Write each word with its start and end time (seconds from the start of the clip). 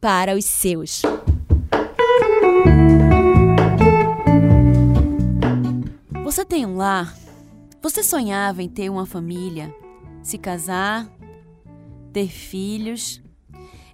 para 0.00 0.34
os 0.34 0.44
seus. 0.44 1.02
Você 6.24 6.44
tem 6.44 6.64
um 6.64 6.76
lar? 6.76 7.14
Você 7.82 8.02
sonhava 8.02 8.62
em 8.62 8.68
ter 8.68 8.88
uma 8.88 9.04
família, 9.04 9.74
se 10.22 10.38
casar, 10.38 11.10
ter 12.12 12.28
filhos? 12.28 13.22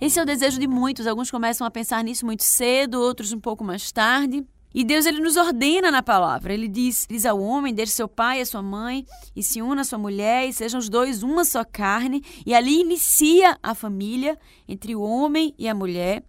Esse 0.00 0.18
é 0.18 0.22
o 0.22 0.26
desejo 0.26 0.60
de 0.60 0.66
muitos. 0.66 1.06
Alguns 1.06 1.30
começam 1.30 1.66
a 1.66 1.70
pensar 1.70 2.04
nisso 2.04 2.26
muito 2.26 2.44
cedo, 2.44 3.00
outros 3.00 3.32
um 3.32 3.40
pouco 3.40 3.64
mais 3.64 3.90
tarde. 3.90 4.46
E 4.76 4.84
Deus 4.84 5.06
ele 5.06 5.22
nos 5.22 5.38
ordena 5.38 5.90
na 5.90 6.02
palavra. 6.02 6.52
Ele 6.52 6.68
diz, 6.68 7.06
diz 7.08 7.24
ao 7.24 7.40
homem: 7.40 7.72
deixe 7.72 7.92
seu 7.92 8.06
pai 8.06 8.42
e 8.42 8.44
sua 8.44 8.60
mãe 8.60 9.06
e 9.34 9.42
se 9.42 9.62
una 9.62 9.80
a 9.80 9.84
sua 9.84 9.98
mulher 9.98 10.46
e 10.46 10.52
sejam 10.52 10.78
os 10.78 10.90
dois 10.90 11.22
uma 11.22 11.46
só 11.46 11.64
carne. 11.64 12.22
E 12.44 12.54
ali 12.54 12.82
inicia 12.82 13.58
a 13.62 13.74
família 13.74 14.38
entre 14.68 14.94
o 14.94 15.00
homem 15.00 15.54
e 15.58 15.66
a 15.66 15.74
mulher. 15.74 16.22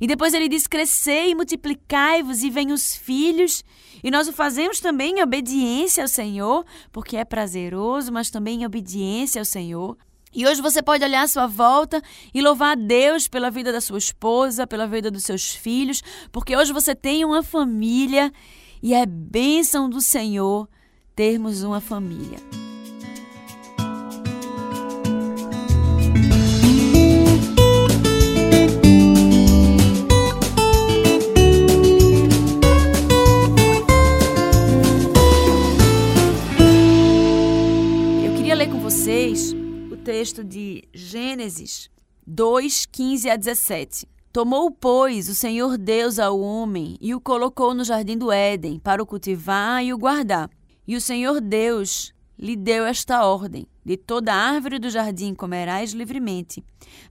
E 0.00 0.06
depois 0.08 0.34
ele 0.34 0.48
diz: 0.48 0.66
crescei 0.66 1.30
e 1.30 1.34
multiplicai-vos 1.36 2.42
e 2.42 2.50
venham 2.50 2.74
os 2.74 2.96
filhos. 2.96 3.64
E 4.02 4.10
nós 4.10 4.26
o 4.26 4.32
fazemos 4.32 4.80
também 4.80 5.20
em 5.20 5.22
obediência 5.22 6.02
ao 6.02 6.08
Senhor, 6.08 6.66
porque 6.90 7.16
é 7.16 7.24
prazeroso, 7.24 8.10
mas 8.12 8.30
também 8.30 8.62
em 8.62 8.66
obediência 8.66 9.40
ao 9.40 9.44
Senhor. 9.44 9.96
E 10.34 10.46
hoje 10.46 10.62
você 10.62 10.82
pode 10.82 11.04
olhar 11.04 11.22
à 11.22 11.28
sua 11.28 11.46
volta 11.46 12.02
e 12.32 12.40
louvar 12.40 12.72
a 12.72 12.74
Deus 12.74 13.28
pela 13.28 13.50
vida 13.50 13.70
da 13.70 13.82
sua 13.82 13.98
esposa, 13.98 14.66
pela 14.66 14.86
vida 14.86 15.10
dos 15.10 15.24
seus 15.24 15.54
filhos, 15.54 16.02
porque 16.30 16.56
hoje 16.56 16.72
você 16.72 16.94
tem 16.94 17.22
uma 17.22 17.42
família 17.42 18.32
e 18.82 18.94
é 18.94 19.04
bênção 19.04 19.90
do 19.90 20.00
Senhor 20.00 20.66
termos 21.14 21.62
uma 21.62 21.82
família. 21.82 22.38
Eu 38.24 38.34
queria 38.34 38.54
ler 38.54 38.70
com 38.70 38.80
vocês 38.80 39.61
texto 40.02 40.42
de 40.42 40.82
Gênesis 40.92 41.88
2, 42.26 42.86
15 42.86 43.30
a 43.30 43.36
17. 43.36 44.08
Tomou, 44.32 44.68
pois, 44.68 45.28
o 45.28 45.34
Senhor 45.34 45.78
Deus 45.78 46.18
ao 46.18 46.40
homem 46.40 46.96
e 47.00 47.14
o 47.14 47.20
colocou 47.20 47.72
no 47.72 47.84
jardim 47.84 48.18
do 48.18 48.32
Éden 48.32 48.80
para 48.80 49.00
o 49.00 49.06
cultivar 49.06 49.84
e 49.84 49.92
o 49.92 49.98
guardar. 49.98 50.50
E 50.88 50.96
o 50.96 51.00
Senhor 51.00 51.40
Deus 51.40 52.12
lhe 52.36 52.56
deu 52.56 52.84
esta 52.84 53.24
ordem: 53.24 53.68
De 53.84 53.96
toda 53.96 54.34
árvore 54.34 54.80
do 54.80 54.90
jardim 54.90 55.34
comerás 55.36 55.92
livremente, 55.92 56.64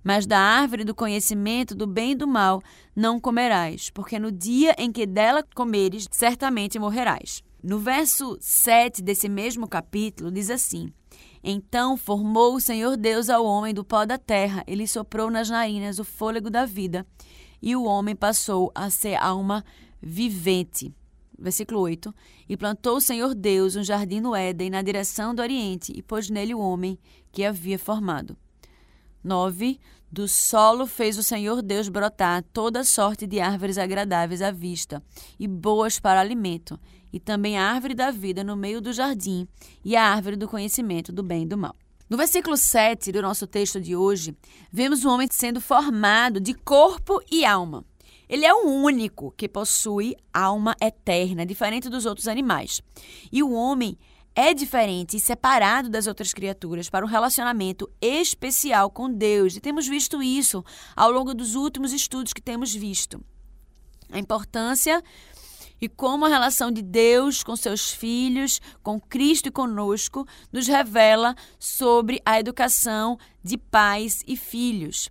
mas 0.03 0.25
da 0.25 0.39
árvore 0.39 0.83
do 0.83 0.93
conhecimento 0.93 1.73
do 1.73 1.87
bem 1.87 2.11
e 2.11 2.15
do 2.15 2.27
mal 2.27 2.61
não 2.93 3.21
comerás, 3.21 3.89
porque 3.89 4.19
no 4.19 4.33
dia 4.33 4.75
em 4.77 4.91
que 4.91 5.05
dela 5.05 5.45
comeres, 5.55 6.09
certamente 6.11 6.77
morrerás. 6.77 7.41
No 7.63 7.79
verso 7.79 8.37
7 8.41 9.01
desse 9.01 9.29
mesmo 9.29 9.65
capítulo, 9.65 10.29
diz 10.29 10.49
assim: 10.49 10.91
então 11.43 11.97
formou 11.97 12.55
o 12.55 12.61
Senhor 12.61 12.95
Deus 12.95 13.29
ao 13.29 13.45
homem 13.45 13.73
do 13.73 13.83
pó 13.83 14.05
da 14.05 14.17
terra, 14.17 14.63
ele 14.67 14.87
soprou 14.87 15.31
nas 15.31 15.49
narinas 15.49 15.99
o 15.99 16.03
fôlego 16.03 16.49
da 16.49 16.65
vida, 16.65 17.05
e 17.61 17.75
o 17.75 17.83
homem 17.83 18.15
passou 18.15 18.71
a 18.73 18.89
ser 18.89 19.15
alma 19.15 19.63
vivente. 20.01 20.93
Versículo 21.37 21.79
8: 21.79 22.13
E 22.47 22.55
plantou 22.55 22.97
o 22.97 23.01
Senhor 23.01 23.33
Deus 23.33 23.75
um 23.75 23.83
jardim 23.83 24.19
no 24.19 24.35
Éden, 24.35 24.69
na 24.69 24.81
direção 24.81 25.33
do 25.33 25.41
Oriente, 25.41 25.91
e 25.95 26.01
pôs 26.01 26.29
nele 26.29 26.53
o 26.53 26.59
homem 26.59 26.99
que 27.31 27.43
havia 27.43 27.79
formado. 27.79 28.37
9. 29.23 29.79
Do 30.11 30.27
solo 30.27 30.85
fez 30.85 31.17
o 31.17 31.23
Senhor 31.23 31.61
Deus 31.61 31.87
brotar 31.87 32.43
toda 32.51 32.83
sorte 32.83 33.25
de 33.25 33.39
árvores 33.39 33.77
agradáveis 33.77 34.41
à 34.41 34.51
vista 34.51 35.01
e 35.39 35.47
boas 35.47 35.99
para 35.99 36.19
alimento, 36.19 36.77
e 37.11 37.19
também 37.19 37.57
a 37.57 37.71
árvore 37.71 37.93
da 37.93 38.11
vida 38.11 38.43
no 38.43 38.55
meio 38.55 38.81
do 38.81 38.93
jardim 38.93 39.47
e 39.83 39.95
a 39.95 40.03
árvore 40.03 40.35
do 40.35 40.47
conhecimento 40.47 41.11
do 41.11 41.23
bem 41.23 41.43
e 41.43 41.47
do 41.47 41.57
mal. 41.57 41.75
No 42.09 42.17
versículo 42.17 42.57
7 42.57 43.11
do 43.11 43.21
nosso 43.21 43.47
texto 43.47 43.79
de 43.79 43.95
hoje, 43.95 44.35
vemos 44.71 45.05
o 45.05 45.09
homem 45.09 45.27
sendo 45.31 45.61
formado 45.61 46.41
de 46.41 46.53
corpo 46.53 47.21
e 47.31 47.45
alma. 47.45 47.85
Ele 48.27 48.45
é 48.45 48.53
o 48.53 48.65
único 48.65 49.31
que 49.31 49.47
possui 49.47 50.15
alma 50.33 50.75
eterna, 50.81 51.45
diferente 51.45 51.89
dos 51.89 52.05
outros 52.05 52.27
animais. 52.27 52.81
E 53.31 53.41
o 53.43 53.51
homem 53.51 53.97
é 54.35 54.53
diferente 54.53 55.17
e 55.17 55.19
separado 55.19 55.89
das 55.89 56.07
outras 56.07 56.33
criaturas 56.33 56.89
para 56.89 57.05
um 57.05 57.09
relacionamento 57.09 57.89
especial 58.01 58.89
com 58.89 59.11
Deus. 59.11 59.55
E 59.55 59.59
temos 59.59 59.87
visto 59.87 60.23
isso 60.23 60.63
ao 60.95 61.11
longo 61.11 61.33
dos 61.33 61.55
últimos 61.55 61.91
estudos 61.91 62.33
que 62.33 62.41
temos 62.41 62.73
visto. 62.73 63.23
A 64.11 64.19
importância 64.19 65.01
e 65.81 65.89
como 65.89 66.25
a 66.25 66.29
relação 66.29 66.71
de 66.71 66.81
Deus 66.81 67.43
com 67.43 67.55
seus 67.55 67.91
filhos, 67.91 68.61
com 68.83 68.99
Cristo 68.99 69.47
e 69.47 69.51
conosco, 69.51 70.27
nos 70.51 70.67
revela 70.67 71.35
sobre 71.59 72.21
a 72.23 72.39
educação 72.39 73.17
de 73.43 73.57
pais 73.57 74.23
e 74.27 74.37
filhos. 74.37 75.09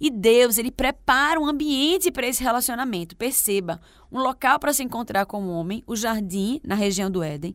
E 0.00 0.10
Deus, 0.10 0.58
ele 0.58 0.70
prepara 0.70 1.38
um 1.40 1.46
ambiente 1.46 2.10
para 2.10 2.26
esse 2.26 2.42
relacionamento. 2.42 3.16
Perceba, 3.16 3.80
um 4.10 4.20
local 4.20 4.58
para 4.58 4.72
se 4.72 4.82
encontrar 4.82 5.26
com 5.26 5.42
o 5.42 5.50
homem, 5.50 5.82
o 5.86 5.96
jardim 5.96 6.60
na 6.64 6.74
região 6.74 7.10
do 7.10 7.22
Éden, 7.22 7.54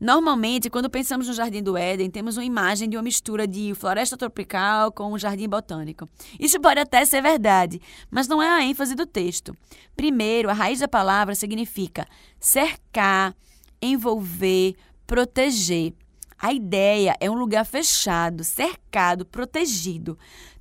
Normalmente, 0.00 0.70
quando 0.70 0.88
pensamos 0.88 1.26
no 1.26 1.34
Jardim 1.34 1.60
do 1.60 1.76
Éden, 1.76 2.08
temos 2.08 2.36
uma 2.36 2.44
imagem 2.44 2.88
de 2.88 2.96
uma 2.96 3.02
mistura 3.02 3.48
de 3.48 3.74
floresta 3.74 4.16
tropical 4.16 4.92
com 4.92 5.12
um 5.12 5.18
jardim 5.18 5.48
botânico. 5.48 6.08
Isso 6.38 6.60
pode 6.60 6.78
até 6.78 7.04
ser 7.04 7.20
verdade, 7.20 7.80
mas 8.08 8.28
não 8.28 8.40
é 8.40 8.48
a 8.48 8.62
ênfase 8.62 8.94
do 8.94 9.04
texto. 9.04 9.56
Primeiro, 9.96 10.48
a 10.48 10.52
raiz 10.52 10.78
da 10.78 10.86
palavra 10.86 11.34
significa 11.34 12.06
cercar, 12.38 13.34
envolver, 13.82 14.76
proteger. 15.04 15.92
A 16.40 16.52
ideia 16.52 17.16
é 17.18 17.28
um 17.28 17.34
lugar 17.34 17.64
fechado, 17.64 18.44
cercado, 18.44 19.26
protegido. 19.26 20.16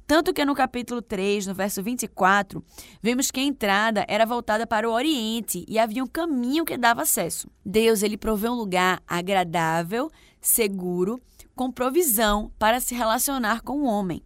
Tanto 0.07 0.33
que 0.33 0.45
no 0.45 0.55
capítulo 0.55 1.01
3, 1.01 1.47
no 1.47 1.53
verso 1.53 1.83
24, 1.83 2.63
vemos 3.01 3.29
que 3.29 3.41
a 3.41 3.43
entrada 3.43 4.05
era 4.07 4.25
voltada 4.25 4.65
para 4.65 4.89
o 4.89 4.93
Oriente 4.93 5.65
e 5.67 5.77
havia 5.77 6.01
um 6.01 6.07
caminho 6.07 6.63
que 6.63 6.77
dava 6.77 7.01
acesso. 7.01 7.49
Deus 7.65 8.01
ele 8.01 8.17
proveu 8.17 8.53
um 8.53 8.55
lugar 8.55 9.03
agradável, 9.05 10.09
seguro, 10.39 11.21
com 11.53 11.69
provisão 11.69 12.49
para 12.57 12.79
se 12.79 12.95
relacionar 12.95 13.61
com 13.61 13.81
o 13.81 13.85
homem. 13.85 14.23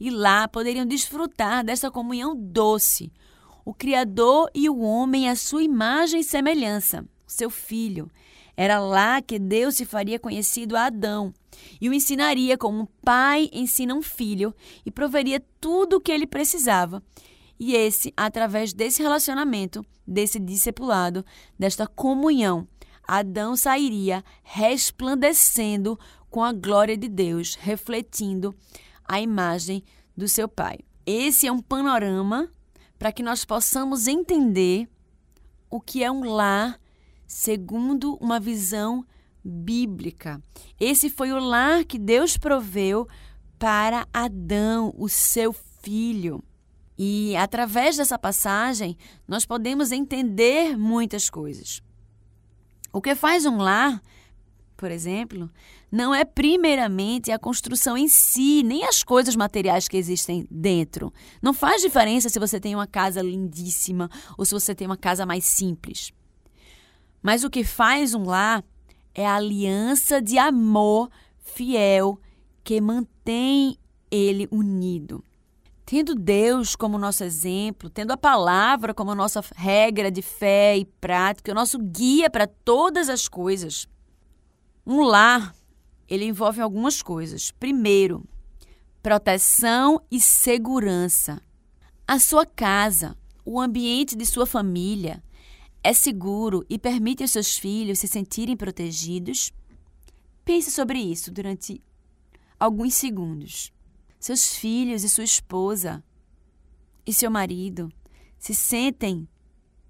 E 0.00 0.08
lá 0.08 0.48
poderiam 0.48 0.86
desfrutar 0.86 1.62
dessa 1.62 1.90
comunhão 1.90 2.34
doce. 2.34 3.12
O 3.66 3.74
Criador 3.74 4.50
e 4.54 4.70
o 4.70 4.78
homem 4.78 5.28
à 5.28 5.36
sua 5.36 5.62
imagem 5.62 6.20
e 6.20 6.24
semelhança, 6.24 7.04
seu 7.26 7.50
filho. 7.50 8.10
Era 8.60 8.80
lá 8.80 9.22
que 9.22 9.38
Deus 9.38 9.76
se 9.76 9.84
faria 9.84 10.18
conhecido 10.18 10.76
a 10.76 10.86
Adão 10.86 11.32
e 11.80 11.88
o 11.88 11.94
ensinaria 11.94 12.58
como 12.58 12.80
um 12.80 12.86
pai 13.04 13.48
ensina 13.52 13.94
um 13.94 14.02
filho 14.02 14.52
e 14.84 14.90
proveria 14.90 15.40
tudo 15.60 15.94
o 15.94 16.00
que 16.00 16.10
ele 16.10 16.26
precisava. 16.26 17.00
E 17.56 17.76
esse, 17.76 18.12
através 18.16 18.72
desse 18.72 19.00
relacionamento, 19.00 19.86
desse 20.04 20.40
discipulado, 20.40 21.24
desta 21.56 21.86
comunhão, 21.86 22.66
Adão 23.06 23.54
sairia 23.54 24.24
resplandecendo 24.42 25.96
com 26.28 26.42
a 26.42 26.52
glória 26.52 26.96
de 26.96 27.08
Deus, 27.08 27.54
refletindo 27.54 28.52
a 29.04 29.20
imagem 29.20 29.84
do 30.16 30.26
seu 30.26 30.48
pai. 30.48 30.80
Esse 31.06 31.46
é 31.46 31.52
um 31.52 31.62
panorama 31.62 32.50
para 32.98 33.12
que 33.12 33.22
nós 33.22 33.44
possamos 33.44 34.08
entender 34.08 34.88
o 35.70 35.80
que 35.80 36.02
é 36.02 36.10
um 36.10 36.24
lar 36.24 36.76
segundo 37.28 38.14
uma 38.14 38.40
visão 38.40 39.04
bíblica. 39.44 40.42
Esse 40.80 41.10
foi 41.10 41.30
o 41.30 41.38
lar 41.38 41.84
que 41.84 41.98
Deus 41.98 42.38
proveu 42.38 43.06
para 43.58 44.08
Adão, 44.12 44.94
o 44.96 45.08
seu 45.08 45.52
filho. 45.52 46.42
E 46.98 47.36
através 47.36 47.96
dessa 47.96 48.18
passagem, 48.18 48.96
nós 49.26 49.44
podemos 49.46 49.92
entender 49.92 50.76
muitas 50.76 51.30
coisas. 51.30 51.80
O 52.92 53.00
que 53.00 53.14
faz 53.14 53.44
um 53.44 53.58
lar, 53.58 54.02
por 54.76 54.90
exemplo, 54.90 55.50
não 55.92 56.14
é 56.14 56.24
primeiramente 56.24 57.30
a 57.30 57.38
construção 57.38 57.96
em 57.96 58.08
si, 58.08 58.62
nem 58.64 58.84
as 58.84 59.04
coisas 59.04 59.36
materiais 59.36 59.86
que 59.86 59.96
existem 59.96 60.46
dentro. 60.50 61.12
Não 61.42 61.52
faz 61.52 61.82
diferença 61.82 62.28
se 62.28 62.38
você 62.38 62.58
tem 62.58 62.74
uma 62.74 62.86
casa 62.86 63.22
lindíssima 63.22 64.10
ou 64.36 64.44
se 64.44 64.54
você 64.54 64.74
tem 64.74 64.86
uma 64.86 64.96
casa 64.96 65.24
mais 65.26 65.44
simples. 65.44 66.12
Mas 67.28 67.44
o 67.44 67.50
que 67.50 67.62
faz 67.62 68.14
um 68.14 68.24
lar 68.24 68.64
é 69.14 69.26
a 69.26 69.34
aliança 69.34 70.18
de 70.18 70.38
amor 70.38 71.10
fiel 71.36 72.18
que 72.64 72.80
mantém 72.80 73.76
ele 74.10 74.48
unido. 74.50 75.22
Tendo 75.84 76.14
Deus 76.14 76.74
como 76.74 76.96
nosso 76.96 77.22
exemplo, 77.24 77.90
tendo 77.90 78.12
a 78.12 78.16
palavra 78.16 78.94
como 78.94 79.14
nossa 79.14 79.44
regra 79.54 80.10
de 80.10 80.22
fé 80.22 80.78
e 80.78 80.86
prática, 80.86 81.52
o 81.52 81.54
nosso 81.54 81.78
guia 81.78 82.30
para 82.30 82.46
todas 82.46 83.10
as 83.10 83.28
coisas. 83.28 83.86
Um 84.86 85.02
lar, 85.02 85.54
ele 86.08 86.24
envolve 86.24 86.62
algumas 86.62 87.02
coisas. 87.02 87.50
Primeiro, 87.50 88.24
proteção 89.02 90.00
e 90.10 90.18
segurança. 90.18 91.42
A 92.06 92.18
sua 92.18 92.46
casa, 92.46 93.14
o 93.44 93.60
ambiente 93.60 94.16
de 94.16 94.24
sua 94.24 94.46
família, 94.46 95.22
é 95.82 95.92
seguro 95.92 96.64
e 96.68 96.78
permite 96.78 97.22
aos 97.22 97.30
seus 97.30 97.56
filhos 97.56 97.98
se 97.98 98.08
sentirem 98.08 98.56
protegidos? 98.56 99.52
Pense 100.44 100.70
sobre 100.70 100.98
isso 100.98 101.30
durante 101.30 101.80
alguns 102.58 102.94
segundos. 102.94 103.72
Seus 104.18 104.54
filhos 104.54 105.04
e 105.04 105.08
sua 105.08 105.24
esposa 105.24 106.02
e 107.06 107.12
seu 107.12 107.30
marido 107.30 107.92
se 108.38 108.54
sentem 108.54 109.28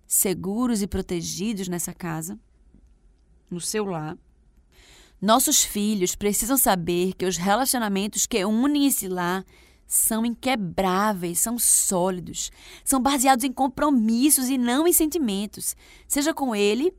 seguros 0.06 0.82
e 0.82 0.86
protegidos 0.86 1.68
nessa 1.68 1.94
casa, 1.94 2.38
no 3.50 3.60
seu 3.60 3.84
lar? 3.84 4.16
Nossos 5.20 5.64
filhos 5.64 6.14
precisam 6.14 6.56
saber 6.56 7.14
que 7.14 7.26
os 7.26 7.36
relacionamentos 7.36 8.24
que 8.24 8.44
unem 8.44 8.86
esse 8.86 9.08
lar 9.08 9.44
são 9.88 10.26
inquebráveis, 10.26 11.40
são 11.40 11.58
sólidos, 11.58 12.52
são 12.84 13.00
baseados 13.00 13.42
em 13.42 13.50
compromissos 13.50 14.50
e 14.50 14.58
não 14.58 14.86
em 14.86 14.92
sentimentos, 14.92 15.74
seja 16.06 16.34
com 16.34 16.54
ele, 16.54 16.94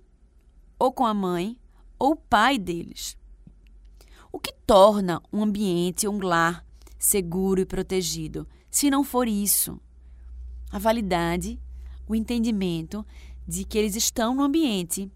ou 0.80 0.91
com 0.91 1.06
a 1.06 1.13
mãe, 1.13 1.56
ou 2.00 2.13
o 2.13 2.15
pai 2.15 2.57
deles. 2.57 3.15
O 4.31 4.39
que 4.39 4.51
torna 4.65 5.21
um 5.31 5.44
ambiente, 5.44 6.07
um 6.07 6.19
lar 6.19 6.65
seguro 6.97 7.62
e 7.62 7.65
protegido, 7.65 8.47
se 8.71 8.89
não 8.89 9.03
for 9.03 9.27
isso? 9.27 9.80
A 10.71 10.80
validade, 10.80 11.59
o 12.07 12.15
entendimento 12.15 13.06
de 13.47 13.65
que 13.65 13.77
eles 13.77 13.95
estão 13.95 14.33
no 14.33 14.44
ambiente 14.44 15.12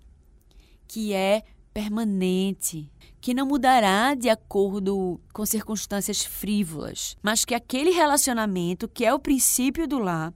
que 0.88 1.12
é 1.12 1.44
permanente, 1.74 2.92
que 3.24 3.34
não 3.34 3.46
mudará 3.46 4.16
de 4.16 4.28
acordo 4.28 5.18
com 5.32 5.46
circunstâncias 5.46 6.26
frívolas, 6.26 7.16
mas 7.24 7.46
que 7.46 7.56
aquele 7.56 7.92
relacionamento, 7.92 8.86
que 8.86 9.06
é 9.06 9.14
o 9.14 9.18
princípio 9.18 9.88
do 9.88 9.98
lar, 9.98 10.34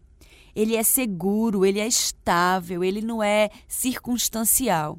ele 0.55 0.73
é 0.73 0.81
seguro, 0.81 1.65
ele 1.65 1.81
é 1.81 1.85
estável, 1.85 2.85
ele 2.85 3.01
não 3.01 3.21
é 3.21 3.49
circunstancial. 3.67 4.97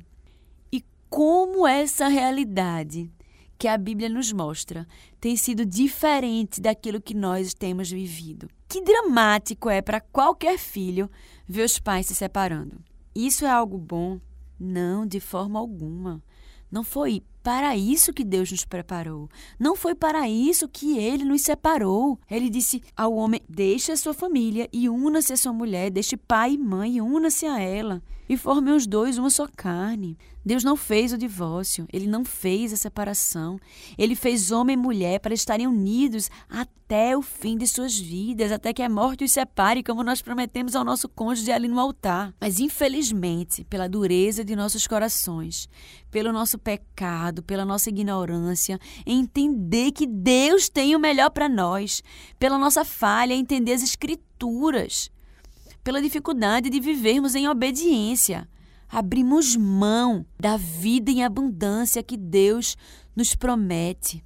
E 0.70 0.85
como 1.08 1.67
essa 1.67 2.08
realidade 2.08 3.11
que 3.56 3.67
a 3.67 3.79
Bíblia 3.79 4.11
nos 4.11 4.35
mostra 4.35 4.87
tem 5.19 5.35
sido 5.35 5.64
diferente 5.64 6.61
daquilo 6.61 7.00
que 7.00 7.14
nós 7.14 7.55
temos 7.55 7.90
vivido. 7.90 8.50
Que 8.69 8.82
dramático 8.82 9.70
é 9.70 9.81
para 9.81 9.99
qualquer 9.99 10.58
filho 10.58 11.11
ver 11.49 11.64
os 11.64 11.79
pais 11.79 12.05
se 12.05 12.14
separando. 12.14 12.85
Isso 13.14 13.46
é 13.46 13.50
algo 13.50 13.79
bom? 13.79 14.20
Não, 14.61 15.06
de 15.06 15.20
forma 15.20 15.58
alguma. 15.58 16.23
Não 16.70 16.85
foi 16.85 17.23
para 17.43 17.76
isso 17.76 18.12
que 18.12 18.25
Deus 18.25 18.50
nos 18.50 18.64
preparou. 18.64 19.29
Não 19.58 19.75
foi 19.75 19.94
para 19.94 20.29
isso 20.29 20.69
que 20.69 20.99
ele 20.99 21.25
nos 21.25 21.43
separou. 21.43 22.19
Ele 22.31 22.50
disse 22.50 22.82
ao 22.96 23.14
homem: 23.14 23.40
Deixe 23.49 23.93
a 23.93 23.96
sua 23.96 24.14
família 24.14 24.69
e 24.73 24.88
una-se 24.88 25.32
a 25.32 25.37
sua 25.37 25.52
mulher, 25.52 25.90
deixe 25.90 26.17
pai 26.17 26.55
e 26.55 26.58
mãe 26.58 26.96
e 26.96 27.00
una-se 27.00 27.46
a 27.46 27.61
ela. 27.61 28.02
E 28.29 28.37
formem 28.37 28.75
os 28.75 28.87
dois 28.87 29.17
uma 29.17 29.31
só 29.31 29.49
carne. 29.56 30.19
Deus 30.49 30.64
não 30.64 30.76
fez 30.76 31.12
o 31.12 31.19
divórcio, 31.19 31.87
ele 31.93 32.06
não 32.06 32.25
fez 32.25 32.73
a 32.73 32.76
separação. 32.76 33.58
Ele 33.99 34.14
fez 34.14 34.50
homem 34.50 34.75
e 34.75 34.76
mulher 34.79 35.20
para 35.20 35.35
estarem 35.35 35.67
unidos 35.67 36.31
até 36.49 37.14
o 37.14 37.20
fim 37.20 37.56
de 37.58 37.67
suas 37.67 37.99
vidas, 37.99 38.50
até 38.50 38.73
que 38.73 38.82
a 38.82 38.88
morte 38.88 39.25
os 39.25 39.31
separe, 39.31 39.82
como 39.82 40.02
nós 40.02 40.23
prometemos 40.23 40.75
ao 40.75 40.85
nosso 40.85 41.06
cônjuge 41.06 41.52
ali 41.52 41.69
no 41.69 41.79
altar. 41.79 42.35
Mas 42.40 42.61
infelizmente, 42.61 43.62
pela 43.64 43.87
dureza 43.87 44.42
de 44.42 44.57
nossos 44.57 44.87
corações, 44.87 45.68
pelo 46.11 46.33
nosso 46.33 46.59
pecado, 46.59 47.27
pela 47.42 47.64
nossa 47.64 47.88
ignorância, 47.88 48.78
entender 49.06 49.92
que 49.92 50.06
Deus 50.06 50.68
tem 50.68 50.94
o 50.97 50.99
melhor 50.99 51.30
para 51.30 51.49
nós, 51.49 52.02
pela 52.38 52.58
nossa 52.58 52.85
falha 52.85 53.35
entender 53.35 53.73
as 53.73 53.82
escrituras, 53.82 55.11
pela 55.85 56.02
dificuldade 56.02 56.68
de 56.70 56.80
vivermos 56.80 57.35
em 57.35 57.49
obediência 57.49 58.49
abrimos 58.88 59.54
mão 59.54 60.25
da 60.40 60.56
vida 60.56 61.11
em 61.11 61.23
abundância 61.23 62.02
que 62.02 62.16
Deus 62.16 62.76
nos 63.14 63.35
promete. 63.35 64.25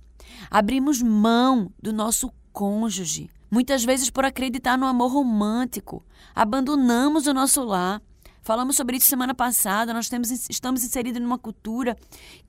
Abrimos 0.50 1.02
mão 1.02 1.70
do 1.82 1.92
nosso 1.92 2.30
cônjuge, 2.52 3.28
muitas 3.50 3.84
vezes 3.84 4.08
por 4.10 4.24
acreditar 4.24 4.78
no 4.78 4.86
amor 4.86 5.12
romântico. 5.12 6.04
Abandonamos 6.34 7.26
o 7.26 7.34
nosso 7.34 7.64
lar. 7.64 8.00
Falamos 8.42 8.74
sobre 8.74 8.96
isso 8.96 9.06
semana 9.06 9.34
passada. 9.34 9.94
Nós 9.94 10.08
temos, 10.08 10.30
estamos 10.50 10.82
inseridos 10.82 11.22
numa 11.22 11.38
cultura 11.38 11.96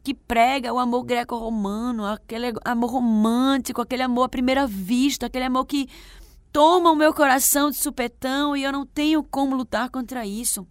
que 0.03 0.13
prega 0.13 0.73
o 0.73 0.79
amor 0.79 1.03
greco-romano, 1.03 2.03
aquele 2.03 2.51
amor 2.65 2.91
romântico, 2.91 3.79
aquele 3.79 4.01
amor 4.01 4.23
à 4.23 4.29
primeira 4.29 4.65
vista, 4.65 5.27
aquele 5.27 5.45
amor 5.45 5.65
que 5.65 5.87
toma 6.51 6.91
o 6.91 6.95
meu 6.95 7.13
coração 7.13 7.69
de 7.69 7.77
supetão 7.77 8.57
e 8.57 8.63
eu 8.63 8.71
não 8.71 8.87
tenho 8.87 9.23
como 9.23 9.55
lutar 9.55 9.89
contra 9.91 10.25
isso. 10.25 10.67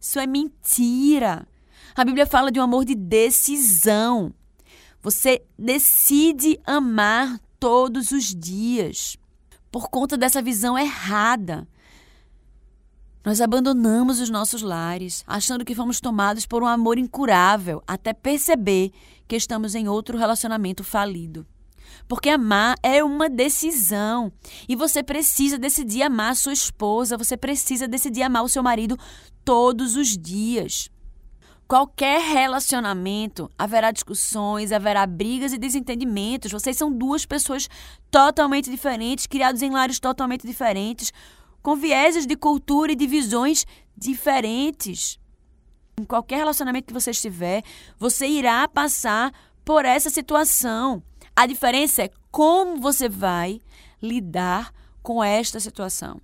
Isso 0.00 0.18
é 0.18 0.26
mentira. 0.26 1.46
A 1.94 2.02
Bíblia 2.02 2.26
fala 2.26 2.50
de 2.50 2.58
um 2.58 2.62
amor 2.62 2.86
de 2.86 2.94
decisão. 2.94 4.32
Você 5.02 5.42
decide 5.58 6.58
amar 6.64 7.38
todos 7.60 8.10
os 8.10 8.34
dias. 8.34 9.18
Por 9.70 9.90
conta 9.90 10.16
dessa 10.16 10.40
visão 10.40 10.78
errada, 10.78 11.68
nós 13.24 13.40
abandonamos 13.40 14.20
os 14.20 14.30
nossos 14.30 14.62
lares, 14.62 15.22
achando 15.26 15.64
que 15.64 15.74
fomos 15.74 16.00
tomados 16.00 16.44
por 16.46 16.62
um 16.62 16.66
amor 16.66 16.98
incurável, 16.98 17.82
até 17.86 18.12
perceber 18.12 18.90
que 19.28 19.36
estamos 19.36 19.74
em 19.74 19.88
outro 19.88 20.18
relacionamento 20.18 20.82
falido. 20.82 21.46
Porque 22.08 22.30
amar 22.30 22.76
é 22.82 23.02
uma 23.02 23.28
decisão. 23.28 24.32
E 24.68 24.74
você 24.74 25.02
precisa 25.02 25.58
decidir 25.58 26.02
amar 26.02 26.34
sua 26.34 26.52
esposa, 26.52 27.16
você 27.16 27.36
precisa 27.36 27.86
decidir 27.86 28.22
amar 28.22 28.42
o 28.42 28.48
seu 28.48 28.62
marido 28.62 28.98
todos 29.44 29.96
os 29.96 30.16
dias. 30.16 30.90
Qualquer 31.68 32.20
relacionamento 32.20 33.50
haverá 33.56 33.90
discussões, 33.90 34.72
haverá 34.72 35.06
brigas 35.06 35.52
e 35.52 35.58
desentendimentos. 35.58 36.52
Vocês 36.52 36.76
são 36.76 36.92
duas 36.92 37.24
pessoas 37.24 37.68
totalmente 38.10 38.70
diferentes, 38.70 39.26
criados 39.26 39.62
em 39.62 39.70
lares 39.70 39.98
totalmente 39.98 40.46
diferentes, 40.46 41.12
com 41.62 41.76
vieses 41.76 42.26
de 42.26 42.36
cultura 42.36 42.92
e 42.92 42.96
de 42.96 43.06
visões 43.06 43.64
diferentes. 43.96 45.18
Em 45.98 46.04
qualquer 46.04 46.38
relacionamento 46.38 46.86
que 46.86 46.92
você 46.92 47.10
estiver, 47.10 47.62
você 47.98 48.26
irá 48.26 48.66
passar 48.66 49.32
por 49.64 49.84
essa 49.84 50.10
situação. 50.10 51.02
A 51.36 51.46
diferença 51.46 52.02
é 52.02 52.10
como 52.30 52.80
você 52.80 53.08
vai 53.08 53.60
lidar 54.02 54.72
com 55.02 55.22
esta 55.22 55.60
situação. 55.60 56.20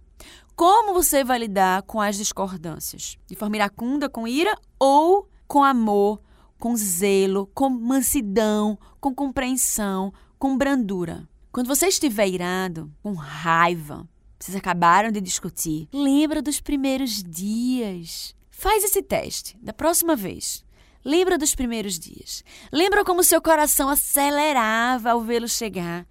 Como 0.57 0.93
você 0.93 1.23
vai 1.23 1.39
lidar 1.39 1.83
com 1.83 2.01
as 2.01 2.17
discordâncias? 2.17 3.17
De 3.27 3.37
forma 3.37 3.57
iracunda, 3.57 4.09
com 4.09 4.27
ira 4.27 4.59
ou 4.79 5.29
com 5.47 5.63
amor, 5.63 6.21
com 6.59 6.77
zelo, 6.77 7.49
com 7.55 7.71
mansidão, 7.71 8.77
com 9.01 9.15
compreensão, 9.15 10.13
com 10.37 10.59
brandura? 10.59 11.29
Quando 11.53 11.69
você 11.69 11.87
estiver 11.87 12.27
irado, 12.27 12.93
com 13.03 13.13
raiva, 13.13 14.09
vocês 14.39 14.57
acabaram 14.57 15.11
de 15.11 15.21
discutir, 15.21 15.89
lembra 15.93 16.41
dos 16.41 16.61
primeiros 16.61 17.23
dias. 17.23 18.35
Faz 18.51 18.85
esse 18.85 19.03
teste 19.03 19.57
da 19.61 19.73
próxima 19.73 20.15
vez. 20.15 20.65
Lembra 21.05 21.39
dos 21.39 21.55
primeiros 21.55 21.99
dias. 21.99 22.45
Lembra 22.73 23.05
como 23.05 23.25
seu 23.25 23.41
coração 23.41 23.89
acelerava 23.89 25.11
ao 25.11 25.23
vê-lo 25.23 25.49
chegar. 25.49 26.07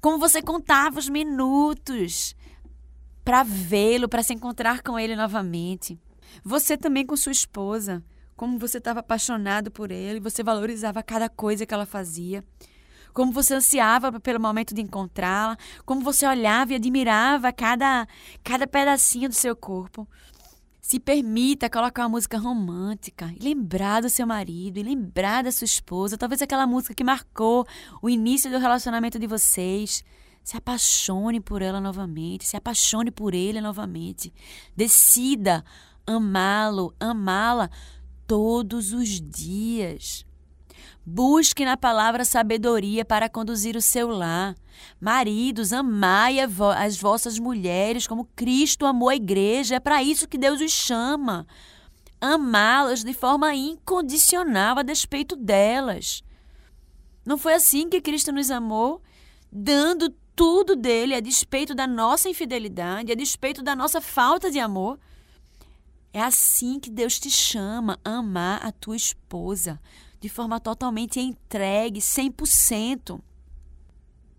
Como 0.00 0.18
você 0.18 0.42
contava 0.42 0.98
os 0.98 1.08
minutos 1.08 2.36
para 3.24 3.42
vê-lo, 3.42 4.08
para 4.08 4.22
se 4.22 4.34
encontrar 4.34 4.82
com 4.82 4.98
ele 4.98 5.16
novamente. 5.16 5.98
Você 6.44 6.76
também 6.76 7.04
com 7.04 7.16
sua 7.16 7.32
esposa. 7.32 8.02
Como 8.36 8.58
você 8.58 8.78
estava 8.78 9.00
apaixonado 9.00 9.70
por 9.70 9.90
ele, 9.90 10.20
você 10.20 10.42
valorizava 10.42 11.02
cada 11.02 11.28
coisa 11.28 11.66
que 11.66 11.74
ela 11.74 11.86
fazia. 11.86 12.44
Como 13.18 13.32
você 13.32 13.54
ansiava 13.54 14.20
pelo 14.20 14.38
momento 14.38 14.72
de 14.72 14.80
encontrá-la, 14.80 15.58
como 15.84 16.02
você 16.02 16.24
olhava 16.24 16.72
e 16.72 16.76
admirava 16.76 17.52
cada, 17.52 18.06
cada 18.44 18.64
pedacinho 18.64 19.28
do 19.28 19.34
seu 19.34 19.56
corpo. 19.56 20.06
Se 20.80 21.00
permita 21.00 21.68
colocar 21.68 22.04
uma 22.04 22.10
música 22.10 22.38
romântica 22.38 23.34
e 23.36 23.42
lembrar 23.42 24.02
do 24.02 24.08
seu 24.08 24.24
marido, 24.24 24.78
e 24.78 24.84
lembrar 24.84 25.42
da 25.42 25.50
sua 25.50 25.64
esposa, 25.64 26.16
talvez 26.16 26.40
aquela 26.40 26.64
música 26.64 26.94
que 26.94 27.02
marcou 27.02 27.66
o 28.00 28.08
início 28.08 28.52
do 28.52 28.58
relacionamento 28.58 29.18
de 29.18 29.26
vocês. 29.26 30.04
Se 30.44 30.56
apaixone 30.56 31.40
por 31.40 31.60
ela 31.60 31.80
novamente, 31.80 32.46
se 32.46 32.56
apaixone 32.56 33.10
por 33.10 33.34
ele 33.34 33.60
novamente. 33.60 34.32
Decida 34.76 35.64
amá-lo, 36.06 36.94
amá-la 37.00 37.68
todos 38.28 38.92
os 38.92 39.20
dias. 39.20 40.27
Busque 41.10 41.64
na 41.64 41.74
palavra 41.74 42.22
sabedoria 42.22 43.02
para 43.02 43.30
conduzir 43.30 43.74
o 43.76 43.80
seu 43.80 44.08
lar. 44.08 44.54
Maridos, 45.00 45.72
amai 45.72 46.36
as 46.38 46.98
vossas 46.98 47.38
mulheres 47.38 48.06
como 48.06 48.26
Cristo 48.36 48.84
amou 48.84 49.08
a 49.08 49.16
igreja. 49.16 49.76
É 49.76 49.80
para 49.80 50.02
isso 50.02 50.28
que 50.28 50.36
Deus 50.36 50.60
os 50.60 50.70
chama. 50.70 51.46
Amá-las 52.20 53.02
de 53.02 53.14
forma 53.14 53.54
incondicional 53.54 54.78
a 54.78 54.82
despeito 54.82 55.34
delas. 55.34 56.22
Não 57.24 57.38
foi 57.38 57.54
assim 57.54 57.88
que 57.88 58.02
Cristo 58.02 58.30
nos 58.30 58.50
amou, 58.50 59.00
dando 59.50 60.14
tudo 60.36 60.76
dele 60.76 61.14
a 61.14 61.20
despeito 61.20 61.74
da 61.74 61.86
nossa 61.86 62.28
infidelidade, 62.28 63.12
a 63.12 63.14
despeito 63.14 63.62
da 63.62 63.74
nossa 63.74 64.02
falta 64.02 64.50
de 64.50 64.60
amor. 64.60 64.98
É 66.12 66.20
assim 66.20 66.78
que 66.78 66.90
Deus 66.90 67.18
te 67.18 67.30
chama, 67.30 67.98
amar 68.04 68.60
a 68.62 68.70
tua 68.70 68.94
esposa 68.94 69.80
de 70.20 70.28
forma 70.28 70.58
totalmente 70.58 71.20
entregue, 71.20 72.00
100%. 72.00 73.20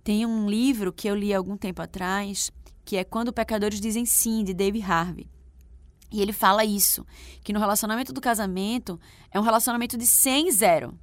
Tem 0.03 0.25
um 0.25 0.49
livro 0.49 0.91
que 0.91 1.07
eu 1.07 1.15
li 1.15 1.33
algum 1.33 1.55
tempo 1.55 1.81
atrás, 1.81 2.51
que 2.83 2.97
é 2.97 3.03
Quando 3.03 3.33
Pecadores 3.33 3.79
Dizem 3.79 4.05
Sim, 4.05 4.43
de 4.43 4.53
David 4.53 4.83
Harvey. 4.83 5.29
E 6.11 6.21
ele 6.21 6.33
fala 6.33 6.65
isso, 6.65 7.05
que 7.43 7.53
no 7.53 7.59
relacionamento 7.59 8.11
do 8.11 8.19
casamento 8.19 8.99
é 9.31 9.39
um 9.39 9.43
relacionamento 9.43 9.97
de 9.97 10.07
100 10.07 10.47
e 10.47 10.51
0. 10.51 10.99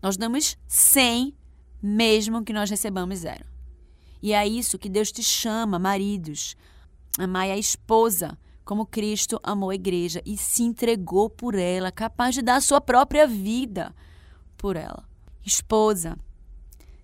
Nós 0.00 0.16
damos 0.16 0.56
100 0.66 1.36
mesmo 1.82 2.42
que 2.42 2.52
nós 2.54 2.70
recebamos 2.70 3.18
zero. 3.18 3.44
E 4.22 4.32
é 4.32 4.46
isso 4.48 4.78
que 4.78 4.88
Deus 4.88 5.12
te 5.12 5.22
chama, 5.22 5.78
maridos. 5.78 6.56
Amai 7.18 7.50
a 7.50 7.58
esposa 7.58 8.38
como 8.64 8.86
Cristo 8.86 9.38
amou 9.42 9.70
a 9.70 9.74
igreja 9.74 10.22
e 10.24 10.36
se 10.36 10.62
entregou 10.62 11.28
por 11.28 11.54
ela, 11.54 11.92
capaz 11.92 12.34
de 12.34 12.42
dar 12.42 12.56
a 12.56 12.60
sua 12.60 12.80
própria 12.80 13.26
vida 13.26 13.94
por 14.56 14.76
ela. 14.76 15.04
Esposa, 15.44 16.16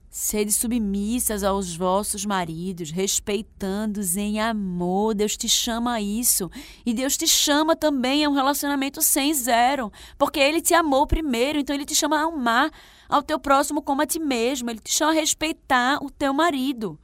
sede 0.09 0.50
submissas 0.50 1.45
aos 1.45 1.76
vossos 1.76 2.25
maridos, 2.25 2.90
respeitando-os 2.90 4.17
em 4.17 4.40
amor. 4.40 5.14
Deus 5.14 5.37
te 5.37 5.49
chama 5.49 5.95
a 5.95 6.00
isso. 6.00 6.50
E 6.85 6.95
Deus 6.95 7.17
te 7.17 7.26
chama 7.26 7.76
também 7.76 8.25
a 8.25 8.31
um 8.31 8.35
relacionamento 8.35 9.02
sem 9.02 9.33
zero, 9.35 9.93
porque 10.19 10.40
Ele 10.40 10.62
te 10.62 10.75
amou 10.75 11.07
primeiro, 11.07 11.59
então 11.59 11.76
Ele 11.76 11.85
te 11.85 11.95
chama 11.95 12.19
a 12.19 12.25
amar 12.25 12.71
ao 13.09 13.23
teu 13.23 13.38
próximo 13.38 13.83
como 13.83 14.02
a 14.02 14.07
ti 14.07 14.19
mesmo. 14.19 14.71
Ele 14.71 14.81
te 14.81 14.90
chama 14.90 15.12
a 15.12 15.14
respeitar 15.14 16.02
o 16.02 16.11
teu 16.11 16.33
marido. 16.33 16.99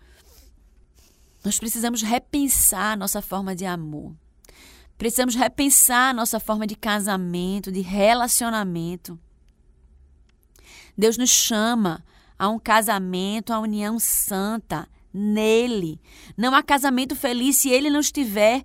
Nós 1.45 1.59
precisamos 1.59 2.03
repensar 2.03 2.97
nossa 2.97 3.23
forma 3.23 3.55
de 3.55 3.65
amor. 3.65 4.13
Precisamos 4.99 5.35
repensar 5.35 6.11
a 6.11 6.15
nossa 6.15 6.41
forma 6.41 6.67
de 6.67 6.75
casamento, 6.75 7.71
de 7.71 7.81
relacionamento. 7.81 9.19
Deus 10.97 11.19
nos 11.19 11.31
chama 11.31 12.05
a 12.39 12.49
um 12.49 12.59
casamento, 12.59 13.53
a 13.53 13.61
união 13.61 13.99
santa 13.99 14.89
nele. 15.13 16.01
Não 16.37 16.55
há 16.55 16.63
casamento 16.63 17.15
feliz 17.15 17.57
se 17.57 17.69
ele 17.69 17.91
não 17.91 18.01
estiver 18.01 18.63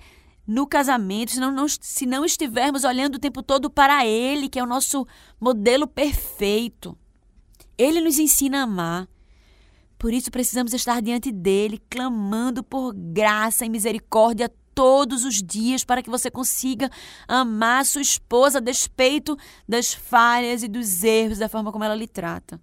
no 0.48 0.66
casamento, 0.66 1.32
se 1.32 1.40
não, 1.40 1.52
não, 1.52 1.68
se 1.68 2.06
não 2.06 2.26
estivermos 2.26 2.84
olhando 2.84 3.16
o 3.16 3.20
tempo 3.20 3.44
todo 3.44 3.70
para 3.70 4.06
ele, 4.06 4.50
que 4.50 4.60
é 4.60 4.64
o 4.64 4.68
nosso 4.68 5.06
modelo 5.40 5.88
perfeito. 5.88 6.98
Ele 7.78 8.02
nos 8.02 8.20
ensina 8.20 8.60
a 8.60 8.64
amar. 8.64 9.08
Por 9.98 10.14
isso 10.14 10.32
precisamos 10.32 10.74
estar 10.74 11.02
diante 11.02 11.32
dele, 11.32 11.82
clamando 11.90 12.64
por 12.64 12.94
graça 12.94 13.66
e 13.66 13.70
misericórdia 13.70 14.52
todos 14.74 15.24
os 15.26 15.42
dias 15.42 15.84
para 15.84 16.02
que 16.02 16.10
você 16.10 16.30
consiga 16.30 16.90
amar 17.28 17.86
sua 17.86 18.02
esposa 18.02 18.58
a 18.58 18.62
despeito 18.62 19.38
das 19.68 19.94
falhas 19.94 20.64
e 20.64 20.68
dos 20.68 21.04
erros 21.04 21.38
da 21.38 21.50
forma 21.50 21.72
como 21.72 21.84
ela 21.84 21.96
lhe 21.96 22.08
trata. 22.08 22.60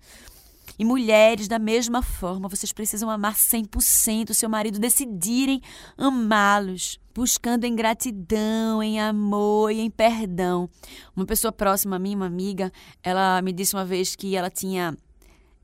E 0.78 0.84
mulheres, 0.84 1.48
da 1.48 1.58
mesma 1.58 2.02
forma, 2.02 2.48
vocês 2.48 2.72
precisam 2.72 3.10
amar 3.10 3.34
100% 3.34 4.30
o 4.30 4.34
seu 4.34 4.48
marido, 4.48 4.78
decidirem 4.78 5.60
amá-los, 5.96 7.00
buscando 7.12 7.64
em 7.64 7.74
gratidão, 7.74 8.80
em 8.80 9.00
amor 9.00 9.72
e 9.72 9.80
em 9.80 9.90
perdão. 9.90 10.70
Uma 11.16 11.26
pessoa 11.26 11.50
próxima 11.50 11.96
a 11.96 11.98
mim, 11.98 12.14
uma 12.14 12.26
amiga, 12.26 12.72
ela 13.02 13.42
me 13.42 13.52
disse 13.52 13.74
uma 13.74 13.84
vez 13.84 14.14
que 14.14 14.36
ela 14.36 14.48
tinha 14.48 14.96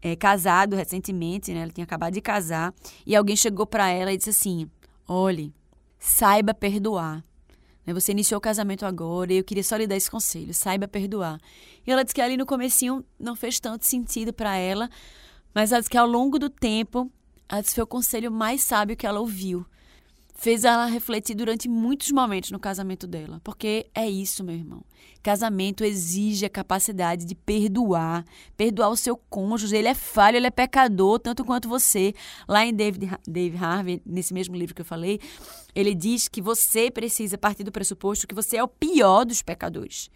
é, 0.02 0.16
casado 0.16 0.74
recentemente, 0.74 1.54
né? 1.54 1.62
Ela 1.62 1.70
tinha 1.70 1.84
acabado 1.84 2.12
de 2.12 2.20
casar, 2.20 2.74
e 3.06 3.14
alguém 3.14 3.36
chegou 3.36 3.66
para 3.66 3.88
ela 3.88 4.12
e 4.12 4.16
disse 4.16 4.30
assim: 4.30 4.68
Olhe, 5.06 5.54
saiba 6.04 6.52
perdoar. 6.52 7.24
Né, 7.86 7.92
você 7.92 8.12
iniciou 8.12 8.38
o 8.38 8.40
casamento 8.40 8.84
agora 8.84 9.32
e 9.32 9.38
eu 9.38 9.44
queria 9.44 9.64
só 9.64 9.76
lhe 9.76 9.86
dar 9.86 9.96
esse 9.96 10.10
conselho, 10.10 10.52
saiba 10.52 10.86
perdoar. 10.86 11.40
E 11.86 11.90
ela 11.90 12.02
disse 12.02 12.14
que 12.14 12.20
ali 12.20 12.36
no 12.36 12.46
comecinho 12.46 13.04
não 13.18 13.34
fez 13.34 13.58
tanto 13.58 13.86
sentido 13.86 14.32
para 14.32 14.56
ela, 14.56 14.88
mas 15.54 15.72
ela 15.72 15.80
disse 15.80 15.90
que 15.90 15.98
ao 15.98 16.06
longo 16.06 16.38
do 16.38 16.50
tempo, 16.50 17.10
ela 17.48 17.60
disse 17.60 17.72
que 17.72 17.76
foi 17.76 17.84
o 17.84 17.86
conselho 17.86 18.30
mais 18.30 18.62
sábio 18.62 18.96
que 18.96 19.06
ela 19.06 19.20
ouviu 19.20 19.66
fez 20.34 20.64
ela 20.64 20.86
refletir 20.86 21.34
durante 21.34 21.68
muitos 21.68 22.10
momentos 22.10 22.50
no 22.50 22.58
casamento 22.58 23.06
dela. 23.06 23.40
Porque 23.44 23.86
é 23.94 24.08
isso, 24.08 24.42
meu 24.42 24.54
irmão. 24.54 24.84
Casamento 25.22 25.84
exige 25.84 26.44
a 26.44 26.50
capacidade 26.50 27.24
de 27.24 27.34
perdoar, 27.34 28.24
perdoar 28.56 28.90
o 28.90 28.96
seu 28.96 29.16
cônjuge. 29.16 29.76
Ele 29.76 29.88
é 29.88 29.94
falho, 29.94 30.36
ele 30.36 30.46
é 30.46 30.50
pecador, 30.50 31.18
tanto 31.18 31.44
quanto 31.44 31.68
você. 31.68 32.12
Lá 32.46 32.66
em 32.66 32.74
David, 32.74 33.10
Dave 33.26 33.56
Harvey, 33.56 34.02
nesse 34.04 34.34
mesmo 34.34 34.56
livro 34.56 34.74
que 34.74 34.82
eu 34.82 34.86
falei, 34.86 35.20
ele 35.74 35.94
diz 35.94 36.28
que 36.28 36.42
você 36.42 36.90
precisa 36.90 37.38
partir 37.38 37.64
do 37.64 37.72
pressuposto 37.72 38.26
que 38.26 38.34
você 38.34 38.56
é 38.56 38.62
o 38.62 38.68
pior 38.68 39.24
dos 39.24 39.40
pecadores. 39.40 40.10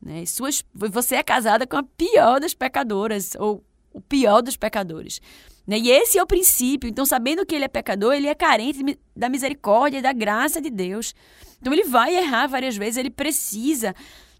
Né? 0.00 0.26
Suas, 0.26 0.64
você 0.74 1.16
é 1.16 1.22
casada 1.22 1.66
com 1.66 1.76
a 1.76 1.82
pior 1.82 2.40
das 2.40 2.54
pecadoras, 2.54 3.36
ou 3.38 3.62
o 3.92 4.00
pior 4.00 4.42
dos 4.42 4.56
pecadores. 4.56 5.20
Né? 5.66 5.78
E 5.78 5.90
esse 5.90 6.18
é 6.18 6.22
o 6.22 6.26
princípio. 6.26 6.88
Então, 6.88 7.04
sabendo 7.06 7.46
que 7.46 7.54
ele 7.54 7.64
é 7.64 7.68
pecador, 7.68 8.14
ele 8.14 8.26
é 8.26 8.34
carente 8.34 8.98
da 9.16 9.28
misericórdia 9.28 9.98
e 9.98 10.02
da 10.02 10.12
graça 10.12 10.60
de 10.60 10.70
Deus. 10.70 11.14
Então, 11.60 11.72
ele 11.72 11.84
vai 11.84 12.16
errar 12.16 12.46
várias 12.46 12.76
vezes, 12.76 12.96
ele 12.96 13.10
precisa 13.10 13.94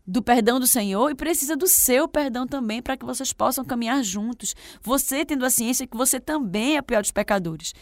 do 0.04 0.20
perdão 0.20 0.58
do 0.58 0.66
Senhor 0.66 1.10
e 1.10 1.14
precisa 1.14 1.56
do 1.56 1.68
seu 1.68 2.08
perdão 2.08 2.46
também 2.46 2.82
para 2.82 2.96
que 2.96 3.04
vocês 3.04 3.32
possam 3.32 3.64
caminhar 3.64 4.02
juntos. 4.02 4.54
Você 4.82 5.24
tendo 5.24 5.44
a 5.44 5.50
ciência 5.50 5.86
que 5.86 5.96
você 5.96 6.18
também 6.18 6.76
é 6.76 6.80
o 6.80 6.82
pior 6.82 7.02
dos 7.02 7.12
pecadores. 7.12 7.72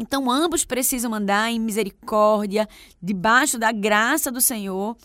Então, 0.00 0.30
ambos 0.30 0.64
precisam 0.64 1.12
andar 1.12 1.50
em 1.50 1.58
misericórdia, 1.58 2.68
debaixo 3.02 3.58
da 3.58 3.72
graça 3.72 4.30
do 4.30 4.40
Senhor, 4.40 4.96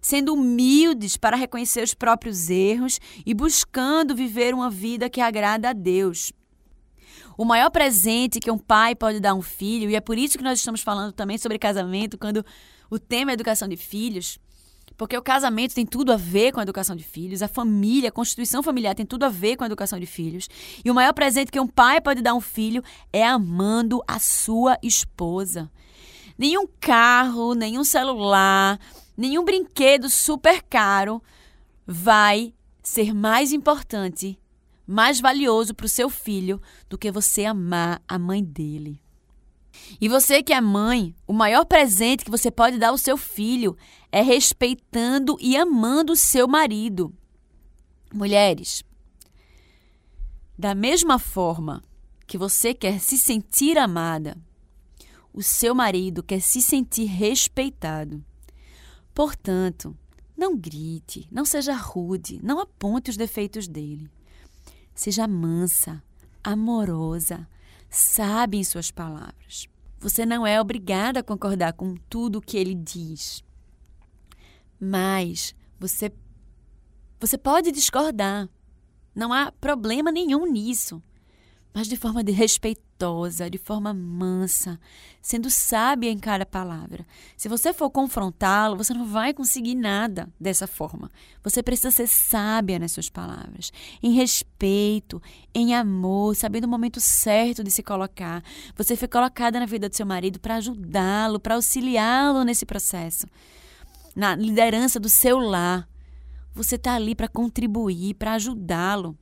sendo 0.00 0.34
humildes 0.34 1.16
para 1.16 1.36
reconhecer 1.36 1.82
os 1.82 1.94
próprios 1.94 2.48
erros 2.50 3.00
e 3.24 3.34
buscando 3.34 4.14
viver 4.14 4.54
uma 4.54 4.70
vida 4.70 5.10
que 5.10 5.20
agrada 5.20 5.70
a 5.70 5.72
Deus. 5.72 6.32
O 7.36 7.44
maior 7.44 7.70
presente 7.70 8.40
que 8.40 8.50
um 8.50 8.58
pai 8.58 8.94
pode 8.94 9.18
dar 9.18 9.30
a 9.30 9.34
um 9.34 9.42
filho, 9.42 9.88
e 9.88 9.96
é 9.96 10.00
por 10.00 10.18
isso 10.18 10.36
que 10.36 10.44
nós 10.44 10.58
estamos 10.58 10.82
falando 10.82 11.12
também 11.12 11.38
sobre 11.38 11.58
casamento, 11.58 12.18
quando 12.18 12.44
o 12.90 12.98
tema 12.98 13.30
é 13.30 13.34
educação 13.34 13.66
de 13.66 13.76
filhos, 13.76 14.38
porque 15.00 15.16
o 15.16 15.22
casamento 15.22 15.74
tem 15.74 15.86
tudo 15.86 16.12
a 16.12 16.16
ver 16.16 16.52
com 16.52 16.60
a 16.60 16.62
educação 16.62 16.94
de 16.94 17.02
filhos, 17.02 17.40
a 17.40 17.48
família, 17.48 18.10
a 18.10 18.12
constituição 18.12 18.62
familiar 18.62 18.94
tem 18.94 19.06
tudo 19.06 19.24
a 19.24 19.30
ver 19.30 19.56
com 19.56 19.64
a 19.64 19.66
educação 19.66 19.98
de 19.98 20.04
filhos. 20.04 20.46
E 20.84 20.90
o 20.90 20.94
maior 20.94 21.14
presente 21.14 21.50
que 21.50 21.58
um 21.58 21.66
pai 21.66 22.02
pode 22.02 22.20
dar 22.20 22.32
a 22.32 22.34
um 22.34 22.40
filho 22.42 22.82
é 23.10 23.24
amando 23.26 24.02
a 24.06 24.18
sua 24.18 24.76
esposa. 24.82 25.70
Nenhum 26.36 26.66
carro, 26.78 27.54
nenhum 27.54 27.82
celular, 27.82 28.78
nenhum 29.20 29.44
brinquedo 29.44 30.08
super 30.08 30.62
caro 30.62 31.22
vai 31.86 32.54
ser 32.82 33.12
mais 33.12 33.52
importante, 33.52 34.40
mais 34.86 35.20
valioso 35.20 35.74
para 35.74 35.84
o 35.84 35.90
seu 35.90 36.08
filho 36.08 36.58
do 36.88 36.96
que 36.96 37.12
você 37.12 37.44
amar 37.44 38.02
a 38.08 38.18
mãe 38.18 38.42
dele. 38.42 38.98
E 40.00 40.08
você 40.08 40.42
que 40.42 40.54
é 40.54 40.60
mãe, 40.60 41.14
o 41.26 41.34
maior 41.34 41.66
presente 41.66 42.24
que 42.24 42.30
você 42.30 42.50
pode 42.50 42.78
dar 42.78 42.88
ao 42.88 42.96
seu 42.96 43.18
filho 43.18 43.76
é 44.10 44.22
respeitando 44.22 45.36
e 45.38 45.54
amando 45.54 46.14
o 46.14 46.16
seu 46.16 46.48
marido. 46.48 47.14
Mulheres, 48.12 48.82
da 50.58 50.74
mesma 50.74 51.18
forma 51.18 51.84
que 52.26 52.38
você 52.38 52.72
quer 52.72 52.98
se 52.98 53.18
sentir 53.18 53.76
amada, 53.76 54.34
o 55.30 55.42
seu 55.42 55.74
marido 55.74 56.22
quer 56.22 56.40
se 56.40 56.62
sentir 56.62 57.04
respeitado. 57.04 58.24
Portanto, 59.20 59.94
não 60.34 60.56
grite, 60.56 61.28
não 61.30 61.44
seja 61.44 61.74
rude, 61.74 62.40
não 62.42 62.58
aponte 62.58 63.10
os 63.10 63.18
defeitos 63.18 63.68
dele. 63.68 64.10
Seja 64.94 65.28
mansa, 65.28 66.02
amorosa, 66.42 67.46
sabe 67.90 68.56
em 68.56 68.64
suas 68.64 68.90
palavras. 68.90 69.68
Você 69.98 70.24
não 70.24 70.46
é 70.46 70.58
obrigada 70.58 71.20
a 71.20 71.22
concordar 71.22 71.74
com 71.74 71.96
tudo 72.08 72.36
o 72.36 72.40
que 72.40 72.56
ele 72.56 72.74
diz. 72.74 73.44
Mas 74.80 75.54
você 75.78 76.10
você 77.20 77.36
pode 77.36 77.70
discordar. 77.70 78.48
Não 79.14 79.34
há 79.34 79.52
problema 79.52 80.10
nenhum 80.10 80.50
nisso 80.50 81.02
mas 81.72 81.86
de 81.86 81.96
forma 81.96 82.22
de 82.24 82.32
respeitosa, 82.32 83.48
de 83.48 83.56
forma 83.56 83.94
mansa, 83.94 84.78
sendo 85.22 85.48
sábia 85.48 86.10
em 86.10 86.18
cada 86.18 86.44
palavra. 86.44 87.06
Se 87.36 87.48
você 87.48 87.72
for 87.72 87.90
confrontá-lo, 87.90 88.76
você 88.76 88.92
não 88.92 89.06
vai 89.06 89.32
conseguir 89.32 89.76
nada 89.76 90.28
dessa 90.38 90.66
forma. 90.66 91.10
Você 91.44 91.62
precisa 91.62 91.90
ser 91.90 92.08
sábia 92.08 92.78
nas 92.78 92.92
suas 92.92 93.08
palavras, 93.08 93.72
em 94.02 94.12
respeito, 94.12 95.22
em 95.54 95.74
amor, 95.74 96.34
sabendo 96.34 96.64
o 96.64 96.68
momento 96.68 97.00
certo 97.00 97.62
de 97.62 97.70
se 97.70 97.82
colocar. 97.82 98.42
Você 98.76 98.96
foi 98.96 99.06
colocada 99.06 99.60
na 99.60 99.66
vida 99.66 99.88
do 99.88 99.96
seu 99.96 100.06
marido 100.06 100.40
para 100.40 100.56
ajudá-lo, 100.56 101.38
para 101.38 101.54
auxiliá-lo 101.54 102.42
nesse 102.42 102.66
processo, 102.66 103.26
na 104.14 104.34
liderança 104.34 104.98
do 104.98 105.08
seu 105.08 105.38
lar. 105.38 105.88
Você 106.52 106.74
está 106.74 106.94
ali 106.94 107.14
para 107.14 107.28
contribuir, 107.28 108.14
para 108.14 108.32
ajudá-lo. 108.32 109.16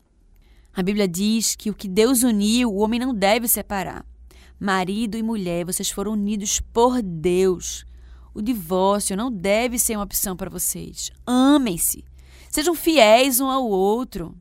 A 0.75 0.83
Bíblia 0.83 1.09
diz 1.09 1.57
que 1.57 1.71
o 1.71 1.75
que 1.75 1.89
Deus 1.89 2.23
uniu, 2.23 2.73
o 2.73 2.79
homem 2.79 3.01
não 3.01 3.13
deve 3.15 3.49
separar. 3.49 4.05
Marido 4.61 5.17
e 5.17 5.23
mulher, 5.23 5.65
vocês 5.65 5.91
foram 5.91 6.13
unidos 6.13 6.61
por 6.61 7.03
Deus. 7.03 7.85
O 8.35 8.43
divórcio 8.43 9.17
não 9.17 9.31
deve 9.31 9.79
ser 9.79 9.97
uma 9.97 10.05
opção 10.05 10.37
para 10.37 10.51
vocês. 10.51 11.11
Amem-se. 11.27 12.05
Sejam 12.51 12.75
fiéis 12.75 13.41
um 13.41 13.49
ao 13.49 13.69
outro. 13.69 14.37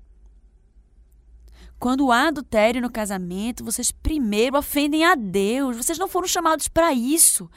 Quando 1.79 2.11
há 2.11 2.27
adultério 2.27 2.81
no 2.81 2.89
casamento, 2.89 3.63
vocês 3.63 3.91
primeiro 3.91 4.57
ofendem 4.57 5.05
a 5.05 5.13
Deus. 5.13 5.77
Vocês 5.77 5.97
não 5.97 6.07
foram 6.07 6.27
chamados 6.27 6.67
para 6.67 6.93
isso. 6.93 7.49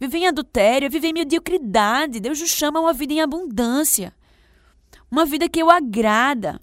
Viver 0.00 0.18
em 0.18 0.26
adultério, 0.26 0.90
viver 0.90 1.08
em 1.08 1.14
mediocridade. 1.14 2.20
Deus 2.20 2.40
nos 2.40 2.50
chama 2.50 2.80
a 2.80 2.82
uma 2.82 2.92
vida 2.92 3.12
em 3.12 3.20
abundância. 3.20 4.12
Uma 5.10 5.24
vida 5.24 5.48
que 5.48 5.62
o 5.62 5.70
agrada. 5.70 6.60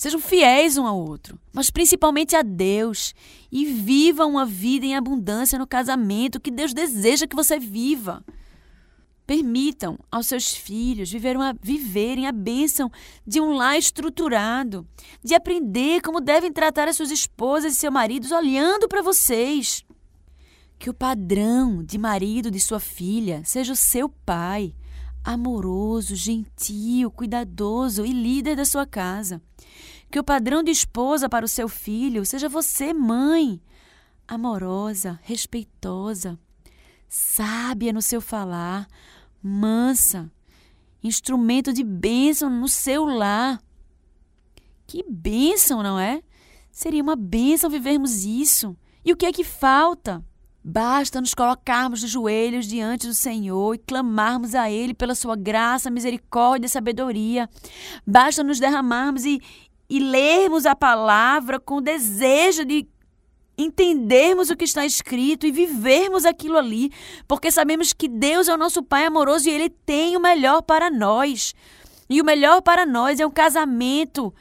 Sejam 0.00 0.18
fiéis 0.18 0.78
um 0.78 0.86
ao 0.86 0.98
outro, 0.98 1.38
mas 1.52 1.68
principalmente 1.68 2.34
a 2.34 2.40
Deus. 2.40 3.14
E 3.52 3.66
vivam 3.66 4.30
uma 4.30 4.46
vida 4.46 4.86
em 4.86 4.96
abundância 4.96 5.58
no 5.58 5.66
casamento 5.66 6.40
que 6.40 6.50
Deus 6.50 6.72
deseja 6.72 7.26
que 7.26 7.36
você 7.36 7.58
viva. 7.58 8.24
Permitam 9.26 9.98
aos 10.10 10.26
seus 10.26 10.54
filhos 10.54 11.12
viverem 11.12 11.42
a, 11.42 11.52
viverem 11.52 12.26
a 12.26 12.32
bênção 12.32 12.90
de 13.26 13.42
um 13.42 13.52
lar 13.52 13.76
estruturado, 13.76 14.88
de 15.22 15.34
aprender 15.34 16.00
como 16.00 16.18
devem 16.18 16.50
tratar 16.50 16.88
as 16.88 16.96
suas 16.96 17.10
esposas 17.10 17.74
e 17.74 17.76
seus 17.76 17.92
maridos 17.92 18.32
olhando 18.32 18.88
para 18.88 19.02
vocês. 19.02 19.84
Que 20.78 20.88
o 20.88 20.94
padrão 20.94 21.84
de 21.84 21.98
marido 21.98 22.50
de 22.50 22.58
sua 22.58 22.80
filha 22.80 23.42
seja 23.44 23.74
o 23.74 23.76
seu 23.76 24.08
pai, 24.08 24.74
amoroso, 25.24 26.14
gentil, 26.14 27.10
cuidadoso 27.10 28.04
e 28.04 28.12
líder 28.12 28.56
da 28.56 28.64
sua 28.64 28.86
casa. 28.86 29.40
Que 30.10 30.18
o 30.18 30.24
padrão 30.24 30.62
de 30.62 30.70
esposa 30.70 31.28
para 31.28 31.44
o 31.44 31.48
seu 31.48 31.68
filho 31.68 32.24
seja 32.24 32.48
você, 32.48 32.92
mãe, 32.92 33.60
amorosa, 34.26 35.18
respeitosa, 35.22 36.38
sábia 37.08 37.92
no 37.92 38.02
seu 38.02 38.20
falar, 38.20 38.88
mansa, 39.42 40.30
instrumento 41.02 41.72
de 41.72 41.82
bênção 41.82 42.50
no 42.50 42.68
seu 42.68 43.04
lar. 43.04 43.62
Que 44.86 45.04
bênção, 45.08 45.82
não 45.82 45.98
é? 45.98 46.22
Seria 46.70 47.02
uma 47.02 47.16
bênção 47.16 47.70
vivermos 47.70 48.24
isso. 48.24 48.76
E 49.04 49.12
o 49.12 49.16
que 49.16 49.26
é 49.26 49.32
que 49.32 49.44
falta? 49.44 50.24
Basta 50.62 51.20
nos 51.20 51.34
colocarmos 51.34 52.00
de 52.00 52.06
joelhos 52.06 52.66
diante 52.66 53.06
do 53.06 53.14
Senhor 53.14 53.74
e 53.74 53.78
clamarmos 53.78 54.54
a 54.54 54.70
Ele 54.70 54.92
pela 54.92 55.14
sua 55.14 55.34
graça, 55.34 55.90
misericórdia 55.90 56.66
e 56.66 56.70
sabedoria. 56.70 57.48
Basta 58.06 58.44
nos 58.44 58.60
derramarmos 58.60 59.24
e, 59.24 59.40
e 59.88 59.98
lermos 59.98 60.66
a 60.66 60.76
palavra 60.76 61.58
com 61.58 61.80
desejo 61.80 62.64
de 62.66 62.86
entendermos 63.56 64.50
o 64.50 64.56
que 64.56 64.64
está 64.64 64.84
escrito 64.84 65.46
e 65.46 65.52
vivermos 65.52 66.24
aquilo 66.24 66.56
ali, 66.56 66.90
porque 67.26 67.50
sabemos 67.50 67.92
que 67.92 68.08
Deus 68.08 68.48
é 68.48 68.54
o 68.54 68.58
nosso 68.58 68.82
Pai 68.82 69.04
amoroso 69.06 69.48
e 69.48 69.52
Ele 69.52 69.70
tem 69.70 70.16
o 70.16 70.20
melhor 70.20 70.62
para 70.62 70.90
nós. 70.90 71.54
E 72.08 72.20
o 72.20 72.24
melhor 72.24 72.60
para 72.60 72.84
nós 72.84 73.18
é 73.18 73.26
um 73.26 73.30
casamento, 73.30 74.34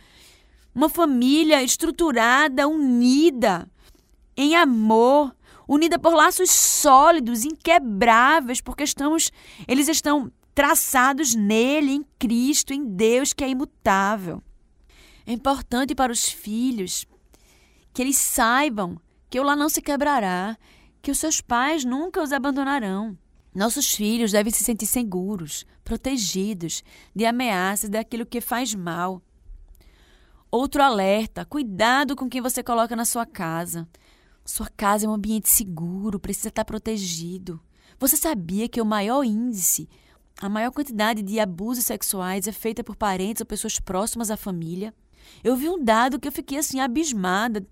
uma 0.75 0.89
família 0.89 1.63
estruturada, 1.63 2.67
unida, 2.67 3.69
em 4.35 4.55
amor 4.55 5.33
unida 5.69 5.99
por 5.99 6.15
laços 6.15 6.49
sólidos, 6.49 7.45
inquebráveis, 7.45 8.59
porque 8.59 8.83
estamos, 8.83 9.31
eles 9.67 9.87
estão 9.87 10.31
traçados 10.55 11.35
nele, 11.35 11.91
em 11.91 12.05
Cristo, 12.17 12.73
em 12.73 12.83
Deus 12.83 13.33
que 13.33 13.43
é 13.43 13.49
imutável. 13.49 14.41
É 15.27 15.31
importante 15.31 15.93
para 15.93 16.11
os 16.11 16.27
filhos 16.27 17.05
que 17.93 18.01
eles 18.01 18.17
saibam 18.17 18.99
que 19.29 19.39
o 19.39 19.43
lá 19.43 19.55
não 19.55 19.69
se 19.69 19.79
quebrará, 19.79 20.57
que 21.03 21.11
os 21.11 21.19
seus 21.19 21.39
pais 21.39 21.85
nunca 21.85 22.23
os 22.23 22.33
abandonarão. 22.33 23.15
Nossos 23.53 23.93
filhos 23.93 24.31
devem 24.31 24.51
se 24.51 24.63
sentir 24.63 24.87
seguros, 24.87 25.67
protegidos 25.83 26.83
de 27.15 27.27
ameaças 27.27 27.91
daquilo 27.91 28.25
que 28.25 28.41
faz 28.41 28.73
mal. 28.73 29.21
Outro 30.49 30.81
alerta: 30.81 31.45
cuidado 31.45 32.15
com 32.15 32.27
quem 32.27 32.41
você 32.41 32.63
coloca 32.63 32.95
na 32.95 33.05
sua 33.05 33.25
casa. 33.25 33.87
Sua 34.49 34.67
casa 34.67 35.05
é 35.05 35.07
um 35.07 35.13
ambiente 35.13 35.47
seguro, 35.47 36.19
precisa 36.19 36.47
estar 36.47 36.65
protegido. 36.65 37.61
Você 37.99 38.17
sabia 38.17 38.67
que 38.67 38.81
o 38.81 38.85
maior 38.85 39.23
índice, 39.23 39.87
a 40.41 40.49
maior 40.49 40.71
quantidade 40.71 41.21
de 41.21 41.39
abusos 41.39 41.85
sexuais 41.85 42.47
é 42.47 42.51
feita 42.51 42.83
por 42.83 42.95
parentes 42.95 43.41
ou 43.41 43.45
pessoas 43.45 43.79
próximas 43.79 44.31
à 44.31 44.35
família? 44.35 44.91
Eu 45.43 45.55
vi 45.55 45.69
um 45.69 45.81
dado 45.81 46.19
que 46.19 46.27
eu 46.27 46.31
fiquei 46.31 46.57
assim 46.57 46.79
abismada. 46.79 47.63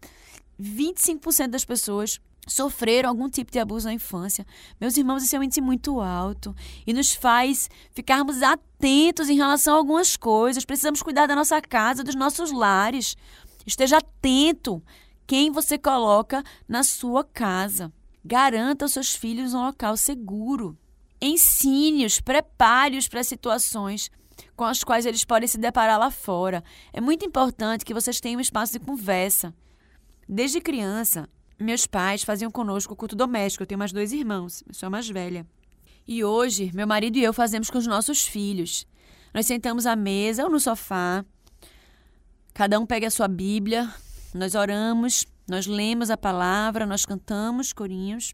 25% 0.61 1.47
das 1.47 1.65
pessoas 1.65 2.21
sofreram 2.47 3.09
algum 3.09 3.27
tipo 3.27 3.51
de 3.51 3.57
abuso 3.57 3.87
na 3.87 3.93
infância. 3.95 4.45
Meus 4.79 4.95
irmãos, 4.97 5.23
esse 5.23 5.35
é 5.35 5.39
um 5.39 5.43
índice 5.43 5.61
muito 5.61 5.99
alto 5.99 6.55
e 6.85 6.93
nos 6.93 7.11
faz 7.11 7.71
ficarmos 7.91 8.43
atentos 8.43 9.29
em 9.29 9.35
relação 9.35 9.73
a 9.73 9.77
algumas 9.77 10.15
coisas. 10.15 10.63
Precisamos 10.63 11.01
cuidar 11.01 11.25
da 11.25 11.35
nossa 11.35 11.59
casa, 11.59 12.03
dos 12.03 12.13
nossos 12.13 12.51
lares. 12.51 13.17
Esteja 13.65 13.97
atento 13.97 14.79
quem 15.27 15.51
você 15.51 15.77
coloca 15.77 16.41
na 16.67 16.83
sua 16.83 17.23
casa. 17.23 17.91
Garanta 18.23 18.85
aos 18.85 18.93
seus 18.93 19.13
filhos 19.13 19.53
um 19.53 19.65
local 19.65 19.97
seguro. 19.97 20.77
Ensine-os, 21.21 22.21
prepare-os 22.21 23.07
para 23.07 23.23
situações 23.23 24.09
com 24.55 24.63
as 24.63 24.83
quais 24.83 25.05
eles 25.05 25.25
podem 25.25 25.47
se 25.47 25.57
deparar 25.57 25.99
lá 25.99 26.09
fora. 26.09 26.63
É 26.93 27.01
muito 27.01 27.25
importante 27.25 27.83
que 27.83 27.93
vocês 27.93 28.21
tenham 28.21 28.37
um 28.37 28.41
espaço 28.41 28.73
de 28.73 28.79
conversa. 28.79 29.53
Desde 30.29 30.61
criança, 30.61 31.27
meus 31.59 31.85
pais 31.85 32.23
faziam 32.23 32.49
conosco 32.49 32.93
o 32.93 32.97
culto 32.97 33.15
doméstico. 33.15 33.63
Eu 33.63 33.67
tenho 33.67 33.79
mais 33.79 33.91
dois 33.91 34.13
irmãos, 34.13 34.63
eu 34.67 34.73
sou 34.73 34.87
a 34.87 34.89
mais 34.89 35.09
velha. 35.09 35.45
E 36.07 36.23
hoje, 36.23 36.71
meu 36.73 36.87
marido 36.87 37.17
e 37.17 37.23
eu 37.23 37.33
fazemos 37.33 37.69
com 37.69 37.77
os 37.77 37.87
nossos 37.87 38.25
filhos. 38.25 38.87
Nós 39.33 39.45
sentamos 39.45 39.85
à 39.85 39.95
mesa 39.95 40.43
ou 40.43 40.49
no 40.49 40.59
sofá, 40.59 41.25
cada 42.53 42.79
um 42.79 42.85
pega 42.85 43.07
a 43.07 43.11
sua 43.11 43.27
Bíblia, 43.27 43.93
nós 44.37 44.55
oramos, 44.55 45.25
nós 45.47 45.67
lemos 45.67 46.09
a 46.09 46.17
palavra, 46.17 46.85
nós 46.85 47.05
cantamos 47.05 47.73
corinhos. 47.73 48.33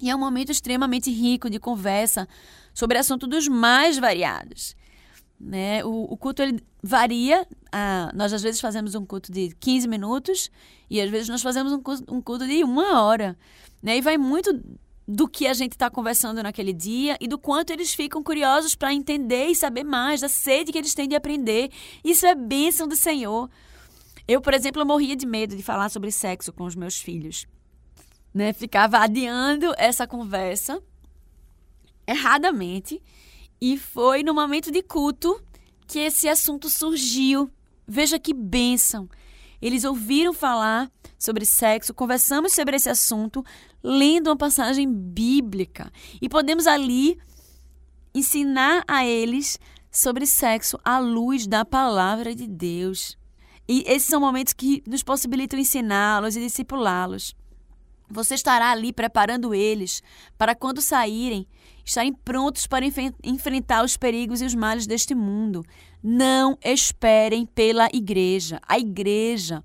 E 0.00 0.08
é 0.08 0.16
um 0.16 0.18
momento 0.18 0.50
extremamente 0.50 1.10
rico 1.10 1.50
de 1.50 1.58
conversa 1.58 2.26
sobre 2.72 2.98
assuntos 2.98 3.28
dos 3.28 3.48
mais 3.48 3.98
variados. 3.98 4.74
Né? 5.38 5.84
O, 5.84 6.12
o 6.12 6.16
culto 6.16 6.42
ele 6.42 6.62
varia. 6.82 7.46
Ah, 7.72 8.10
nós 8.14 8.32
às 8.32 8.42
vezes 8.42 8.60
fazemos 8.60 8.94
um 8.94 9.04
culto 9.04 9.30
de 9.30 9.54
15 9.60 9.88
minutos 9.88 10.50
e 10.88 11.00
às 11.00 11.10
vezes 11.10 11.28
nós 11.28 11.42
fazemos 11.42 11.72
um 11.72 11.80
culto, 11.80 12.14
um 12.14 12.20
culto 12.20 12.46
de 12.46 12.64
uma 12.64 13.02
hora. 13.02 13.36
Né? 13.82 13.98
E 13.98 14.00
vai 14.00 14.16
muito 14.16 14.58
do 15.06 15.26
que 15.26 15.46
a 15.46 15.54
gente 15.54 15.72
está 15.72 15.90
conversando 15.90 16.42
naquele 16.42 16.72
dia 16.72 17.16
e 17.20 17.26
do 17.26 17.38
quanto 17.38 17.72
eles 17.72 17.92
ficam 17.92 18.22
curiosos 18.22 18.76
para 18.76 18.94
entender 18.94 19.46
e 19.46 19.56
saber 19.56 19.82
mais, 19.82 20.20
da 20.20 20.28
sede 20.28 20.70
que 20.70 20.78
eles 20.78 20.94
têm 20.94 21.08
de 21.08 21.16
aprender. 21.16 21.70
Isso 22.04 22.24
é 22.26 22.34
bênção 22.34 22.86
do 22.86 22.94
Senhor. 22.94 23.50
Eu, 24.30 24.40
por 24.40 24.54
exemplo, 24.54 24.86
morria 24.86 25.16
de 25.16 25.26
medo 25.26 25.56
de 25.56 25.62
falar 25.64 25.88
sobre 25.88 26.12
sexo 26.12 26.52
com 26.52 26.62
os 26.62 26.76
meus 26.76 27.00
filhos. 27.00 27.48
Né? 28.32 28.52
Ficava 28.52 28.98
adiando 28.98 29.74
essa 29.76 30.06
conversa 30.06 30.80
erradamente. 32.06 33.02
E 33.60 33.76
foi 33.76 34.22
no 34.22 34.32
momento 34.32 34.70
de 34.70 34.84
culto 34.84 35.42
que 35.84 35.98
esse 35.98 36.28
assunto 36.28 36.70
surgiu. 36.70 37.50
Veja 37.88 38.20
que 38.20 38.32
bênção. 38.32 39.08
Eles 39.60 39.82
ouviram 39.82 40.32
falar 40.32 40.88
sobre 41.18 41.44
sexo, 41.44 41.92
conversamos 41.92 42.52
sobre 42.52 42.76
esse 42.76 42.88
assunto, 42.88 43.44
lendo 43.82 44.28
uma 44.28 44.36
passagem 44.36 44.88
bíblica. 44.88 45.90
E 46.22 46.28
podemos 46.28 46.68
ali 46.68 47.18
ensinar 48.14 48.84
a 48.86 49.04
eles 49.04 49.58
sobre 49.90 50.24
sexo 50.24 50.78
à 50.84 51.00
luz 51.00 51.48
da 51.48 51.64
palavra 51.64 52.32
de 52.32 52.46
Deus. 52.46 53.18
E 53.72 53.84
esses 53.86 54.08
são 54.08 54.20
momentos 54.20 54.52
que 54.52 54.82
nos 54.84 55.00
possibilitam 55.00 55.56
ensiná-los 55.56 56.34
e 56.34 56.40
discipulá-los. 56.40 57.36
Você 58.10 58.34
estará 58.34 58.72
ali 58.72 58.92
preparando 58.92 59.54
eles 59.54 60.02
para 60.36 60.56
quando 60.56 60.82
saírem, 60.82 61.46
estarem 61.84 62.12
prontos 62.12 62.66
para 62.66 62.84
enf 62.84 62.98
enfrentar 63.22 63.84
os 63.84 63.96
perigos 63.96 64.42
e 64.42 64.44
os 64.44 64.56
males 64.56 64.88
deste 64.88 65.14
mundo. 65.14 65.64
Não 66.02 66.58
esperem 66.64 67.46
pela 67.46 67.88
igreja. 67.92 68.60
A 68.66 68.76
igreja 68.76 69.62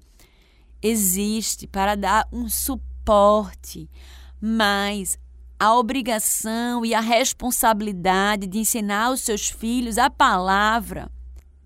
existe 0.84 1.66
para 1.66 1.96
dar 1.96 2.28
um 2.32 2.48
suporte, 2.48 3.90
mas 4.40 5.18
a 5.60 5.76
obrigação 5.76 6.86
e 6.86 6.94
a 6.94 7.02
responsabilidade 7.02 8.46
de 8.46 8.60
ensinar 8.60 9.10
os 9.10 9.22
seus 9.22 9.50
filhos 9.50 9.98
a 9.98 10.12
palavra, 10.12 11.12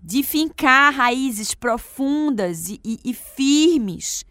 de 0.02 0.22
fincar 0.22 0.94
raízes 0.94 1.54
profundas 1.54 2.68
e, 2.68 2.80
e, 2.84 2.98
e 3.04 3.14
firmes, 3.14 4.24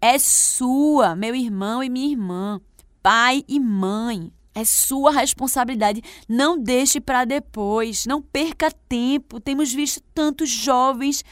é 0.00 0.18
sua, 0.18 1.16
meu 1.16 1.34
irmão 1.34 1.82
e 1.82 1.88
minha 1.88 2.10
irmã, 2.10 2.60
pai 3.02 3.44
e 3.48 3.58
mãe. 3.58 4.32
É 4.54 4.64
sua 4.64 5.10
responsabilidade. 5.10 6.02
Não 6.26 6.58
deixe 6.58 6.98
para 6.98 7.26
depois. 7.26 8.06
Não 8.06 8.22
perca 8.22 8.70
tempo. 8.88 9.38
Temos 9.38 9.70
visto 9.70 10.02
tantos 10.14 10.48
jovens 10.48 11.22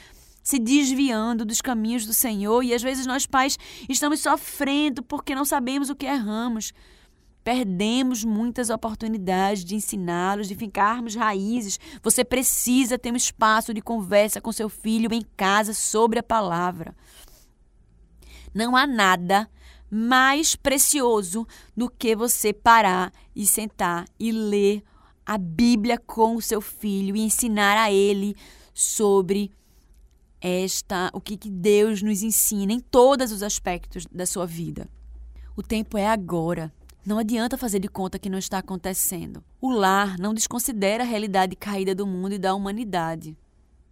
se 0.43 0.59
desviando 0.59 1.43
dos 1.43 1.63
caminhos 1.63 2.05
do 2.05 2.13
Senhor 2.13 2.63
e 2.63 2.75
às 2.75 2.83
vezes 2.83 3.07
nós 3.07 3.25
pais 3.25 3.59
estamos 3.89 4.21
sofrendo 4.21 5.03
porque 5.03 5.35
não 5.35 5.47
sabemos 5.47 5.89
o 5.89 5.97
que 5.97 6.05
erramos. 6.05 6.75
Perdemos 7.45 8.25
muitas 8.25 8.71
oportunidades 8.71 9.65
de 9.65 9.75
ensiná-los, 9.75 10.49
de 10.49 10.55
ficarmos 10.55 11.15
raízes. 11.15 11.79
Você 12.03 12.25
precisa 12.25 12.99
ter 12.99 13.13
um 13.13 13.17
espaço 13.17 13.75
de 13.75 13.83
conversa 13.83 14.41
com 14.41 14.51
seu 14.51 14.71
filho 14.71 15.13
em 15.13 15.21
casa 15.37 15.75
sobre 15.75 16.19
a 16.19 16.23
palavra. 16.23 16.97
Não 18.55 18.75
há 18.75 18.87
nada 18.87 19.47
mais 19.91 20.57
precioso 20.57 21.47
do 21.77 21.91
que 21.91 22.17
você 22.17 22.53
parar 22.53 23.13
e 23.37 23.47
sentar 23.47 24.07
e 24.19 24.33
ler 24.33 24.83
a 25.27 25.37
Bíblia 25.37 25.99
com 25.99 26.37
o 26.37 26.43
seu 26.43 26.63
filho 26.63 27.15
e 27.15 27.21
ensinar 27.21 27.77
a 27.77 27.93
ele 27.93 28.35
sobre 28.73 29.53
esta 30.41 31.11
o 31.13 31.21
que, 31.21 31.37
que 31.37 31.51
Deus 31.51 32.03
nos 32.03 32.23
ensina 32.23 32.73
em 32.73 32.81
todos 32.81 33.33
os 33.33 33.43
aspectos 33.43 34.07
da 34.11 34.25
sua 34.25 34.47
vida. 34.47 34.89
O 35.55 35.63
tempo 35.63 35.99
é 35.99 36.07
agora. 36.07 36.73
Não 37.07 37.19
adianta 37.19 37.59
fazer 37.59 37.81
de 37.81 37.89
conta 37.89 38.19
que 38.19 38.31
não 38.31 38.39
está 38.39 38.59
acontecendo. 38.59 39.45
O 39.61 39.71
lar 39.71 40.19
não 40.19 40.33
desconsidera 40.33 41.05
a 41.05 41.07
realidade 41.07 41.55
caída 41.55 41.95
do 41.95 42.07
mundo 42.07 42.35
e 42.35 42.39
da 42.39 42.55
humanidade. 42.55 43.37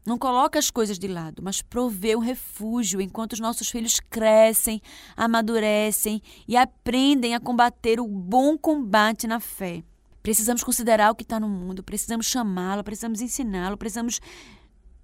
Não 0.04 0.16
coloca 0.16 0.58
as 0.58 0.70
coisas 0.70 0.98
de 0.98 1.06
lado, 1.06 1.42
mas 1.42 1.60
provê 1.60 2.16
um 2.16 2.20
refúgio 2.20 3.02
enquanto 3.02 3.34
os 3.34 3.40
nossos 3.40 3.68
filhos 3.68 4.00
crescem, 4.00 4.80
amadurecem 5.14 6.22
e 6.48 6.56
aprendem 6.56 7.34
a 7.34 7.40
combater 7.40 8.00
o 8.00 8.08
bom 8.08 8.56
combate 8.56 9.26
na 9.26 9.38
fé. 9.38 9.84
Precisamos 10.22 10.64
considerar 10.64 11.10
o 11.10 11.14
que 11.14 11.22
está 11.22 11.38
no 11.38 11.48
mundo, 11.48 11.82
precisamos 11.82 12.26
chamá-lo, 12.26 12.82
precisamos 12.82 13.20
ensiná-lo, 13.20 13.76
precisamos 13.76 14.20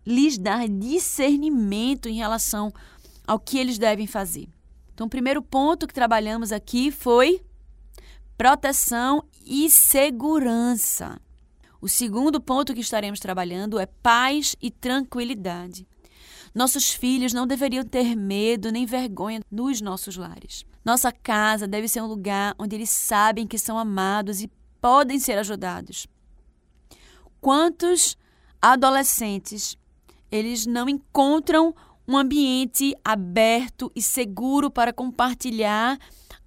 lhes 0.07 0.39
dar 0.39 0.67
discernimento 0.67 2.09
em 2.09 2.15
relação 2.15 2.73
ao 3.27 3.39
que 3.39 3.59
eles 3.59 3.77
devem 3.77 4.07
fazer. 4.07 4.49
Então, 4.95 5.07
o 5.07 5.11
primeiro 5.11 5.43
ponto 5.43 5.87
que 5.87 5.95
trabalhamos 5.95 6.53
aqui 6.53 6.91
foi 6.91 7.43
proteção 8.39 9.25
e 9.45 9.69
segurança. 9.69 11.21
O 11.81 11.89
segundo 11.89 12.41
ponto 12.41 12.73
que 12.73 12.81
estaremos 12.81 13.19
trabalhando 13.19 13.81
é 13.81 13.87
paz 13.87 14.55
e 14.63 14.71
tranquilidade. 14.71 15.87
Nossos 16.55 16.93
filhos 16.93 17.33
não 17.33 17.49
deveriam 17.49 17.85
ter 17.85 18.15
medo 18.15 18.71
nem 18.71 18.87
vergonha 18.87 19.41
nos 19.51 19.81
nossos 19.81 20.17
lares. 20.17 20.65
Nossa 20.85 21.11
casa 21.11 21.67
deve 21.67 21.89
ser 21.89 22.01
um 22.01 22.07
lugar 22.07 22.55
onde 22.59 22.77
eles 22.77 22.91
sabem 22.91 23.47
que 23.47 23.59
são 23.59 23.77
amados 23.77 24.41
e 24.41 24.49
podem 24.81 25.19
ser 25.19 25.37
ajudados. 25.37 26.07
Quantos 27.41 28.17
adolescentes 28.63 29.77
eles 30.31 30.65
não 30.65 30.89
encontram 30.89 31.75
um 32.07 32.17
ambiente 32.17 32.95
aberto 33.05 33.91
e 33.97 34.01
seguro 34.01 34.71
para 34.71 34.93
compartilhar 34.93 35.99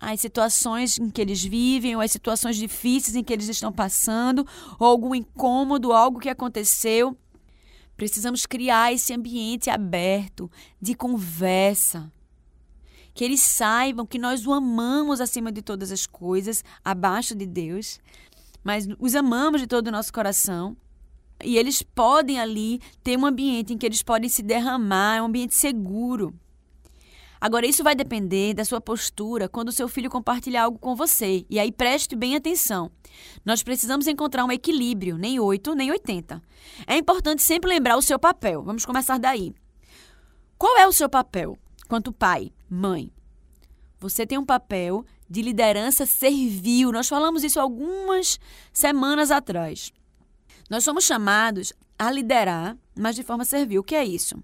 as 0.02 0.20
situações 0.20 0.98
em 0.98 1.12
que 1.12 1.22
eles 1.22 1.44
vivem, 1.44 1.96
ou 1.96 2.02
as 2.02 2.12
situações 2.12 2.58
difíceis 2.58 3.16
em 3.16 3.24
que 3.24 3.32
eles 3.32 3.48
estão 3.48 3.72
passando, 3.72 4.46
ou 4.80 4.88
algum 4.88 5.14
incômodo, 5.14 5.94
algo 5.94 6.20
que 6.20 6.28
aconteceu. 6.28 7.16
Precisamos 7.96 8.48
criar 8.48 8.92
esse 8.92 9.14
ambiente 9.14 9.70
aberto 9.70 10.50
de 10.82 10.96
conversa. 10.96 12.12
Que 13.14 13.24
eles 13.24 13.42
saibam 13.42 14.06
que 14.06 14.18
nós 14.18 14.48
o 14.48 14.54
amamos 14.54 15.22
acima 15.22 15.52
de 15.52 15.62
todas 15.62 15.92
as 15.92 16.08
coisas, 16.08 16.64
abaixo 16.84 17.36
de 17.36 17.46
Deus, 17.46 18.00
mas 18.64 18.88
os 18.98 19.14
amamos 19.14 19.62
de 19.62 19.68
todo 19.68 19.88
o 19.88 19.92
nosso 19.92 20.12
coração. 20.12 20.76
E 21.44 21.58
eles 21.58 21.84
podem 21.84 22.40
ali 22.40 22.80
ter 23.04 23.18
um 23.18 23.26
ambiente 23.26 23.74
em 23.74 23.78
que 23.78 23.86
eles 23.86 24.02
podem 24.02 24.30
se 24.30 24.42
derramar, 24.42 25.22
um 25.22 25.26
ambiente 25.26 25.54
seguro. 25.54 26.34
Agora, 27.42 27.66
isso 27.66 27.84
vai 27.84 27.96
depender 27.96 28.54
da 28.54 28.64
sua 28.64 28.80
postura 28.80 29.50
quando 29.50 29.70
o 29.70 29.72
seu 29.72 29.88
filho 29.88 30.12
compartilhar 30.12 30.66
algo 30.66 30.78
com 30.78 30.96
você. 30.96 31.44
E 31.50 31.60
aí 31.60 31.72
preste 31.72 32.16
bem 32.16 32.36
atenção. 32.36 32.92
Nós 33.44 33.64
precisamos 33.64 34.06
encontrar 34.06 34.46
um 34.46 34.52
equilíbrio, 34.52 35.18
nem 35.18 35.40
8, 35.40 35.74
nem 35.74 35.90
80. 35.90 36.40
É 36.86 36.96
importante 36.96 37.42
sempre 37.42 37.68
lembrar 37.68 37.98
o 37.98 38.02
seu 38.02 38.20
papel. 38.20 38.62
Vamos 38.62 38.86
começar 38.86 39.18
daí. 39.18 39.56
Qual 40.56 40.78
é 40.78 40.88
o 40.88 40.92
seu 40.92 41.10
papel 41.10 41.58
quanto 41.88 42.14
pai, 42.14 42.52
mãe? 42.70 43.12
Você 44.00 44.24
tem 44.24 44.38
um 44.38 44.46
papel 44.46 45.04
de 45.28 45.42
liderança 45.42 46.06
servil. 46.06 46.92
Nós 46.92 47.08
falamos 47.08 47.44
isso 47.44 47.60
algumas 47.60 48.40
semanas 48.72 49.32
atrás. 49.32 49.92
Nós 50.70 50.84
somos 50.84 51.06
chamados 51.06 51.74
a 51.98 52.12
liderar, 52.12 52.78
mas 52.96 53.16
de 53.16 53.24
forma 53.24 53.46
servil. 53.46 53.82
O 53.82 53.84
que 53.84 53.96
é 53.96 54.06
isso? 54.06 54.36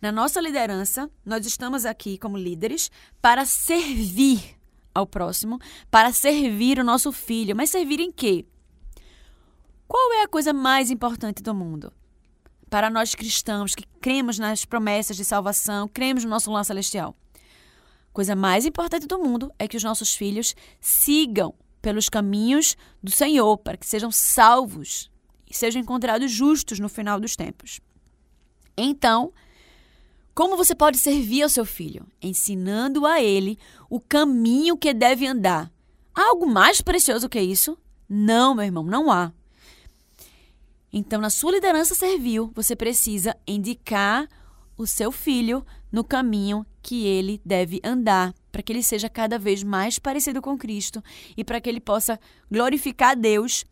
Na 0.00 0.12
nossa 0.12 0.40
liderança, 0.40 1.10
nós 1.24 1.46
estamos 1.46 1.86
aqui 1.86 2.18
como 2.18 2.36
líderes 2.36 2.90
para 3.20 3.46
servir 3.46 4.56
ao 4.94 5.06
próximo, 5.06 5.58
para 5.90 6.12
servir 6.12 6.78
o 6.78 6.84
nosso 6.84 7.12
filho. 7.12 7.56
Mas 7.56 7.70
servir 7.70 8.00
em 8.00 8.12
quê? 8.12 8.44
Qual 9.88 10.12
é 10.14 10.22
a 10.22 10.28
coisa 10.28 10.52
mais 10.52 10.90
importante 10.90 11.42
do 11.42 11.54
mundo? 11.54 11.92
Para 12.68 12.90
nós 12.90 13.14
cristãos 13.14 13.74
que 13.74 13.86
cremos 14.00 14.38
nas 14.38 14.64
promessas 14.64 15.16
de 15.16 15.24
salvação, 15.24 15.88
cremos 15.88 16.24
no 16.24 16.30
nosso 16.30 16.50
lar 16.50 16.64
celestial. 16.64 17.16
A 18.10 18.12
coisa 18.12 18.34
mais 18.34 18.66
importante 18.66 19.06
do 19.06 19.18
mundo 19.18 19.52
é 19.58 19.68
que 19.68 19.76
os 19.76 19.84
nossos 19.84 20.14
filhos 20.14 20.54
sigam 20.80 21.54
pelos 21.80 22.08
caminhos 22.08 22.76
do 23.02 23.10
Senhor, 23.10 23.56
para 23.58 23.76
que 23.76 23.86
sejam 23.86 24.10
salvos 24.10 25.10
e 25.48 25.54
sejam 25.56 25.80
encontrados 25.80 26.32
justos 26.32 26.80
no 26.80 26.88
final 26.88 27.20
dos 27.20 27.36
tempos. 27.36 27.80
Então, 28.76 29.32
como 30.36 30.54
você 30.54 30.74
pode 30.74 30.98
servir 30.98 31.42
ao 31.42 31.48
seu 31.48 31.64
filho? 31.64 32.06
Ensinando 32.20 33.06
a 33.06 33.22
ele 33.22 33.58
o 33.88 33.98
caminho 33.98 34.76
que 34.76 34.92
deve 34.92 35.26
andar. 35.26 35.72
Há 36.14 36.28
algo 36.28 36.46
mais 36.46 36.82
precioso 36.82 37.26
que 37.26 37.40
isso? 37.40 37.78
Não, 38.06 38.54
meu 38.54 38.66
irmão, 38.66 38.84
não 38.84 39.10
há. 39.10 39.32
Então, 40.92 41.22
na 41.22 41.30
sua 41.30 41.52
liderança 41.52 41.94
servil, 41.94 42.52
você 42.54 42.76
precisa 42.76 43.34
indicar 43.46 44.28
o 44.76 44.86
seu 44.86 45.10
filho 45.10 45.64
no 45.90 46.04
caminho 46.04 46.66
que 46.82 47.06
ele 47.06 47.40
deve 47.42 47.80
andar, 47.82 48.34
para 48.52 48.62
que 48.62 48.74
ele 48.74 48.82
seja 48.82 49.08
cada 49.08 49.38
vez 49.38 49.62
mais 49.62 49.98
parecido 49.98 50.42
com 50.42 50.58
Cristo 50.58 51.02
e 51.34 51.42
para 51.42 51.62
que 51.62 51.70
ele 51.70 51.80
possa 51.80 52.20
glorificar 52.50 53.16
Deus 53.16 53.64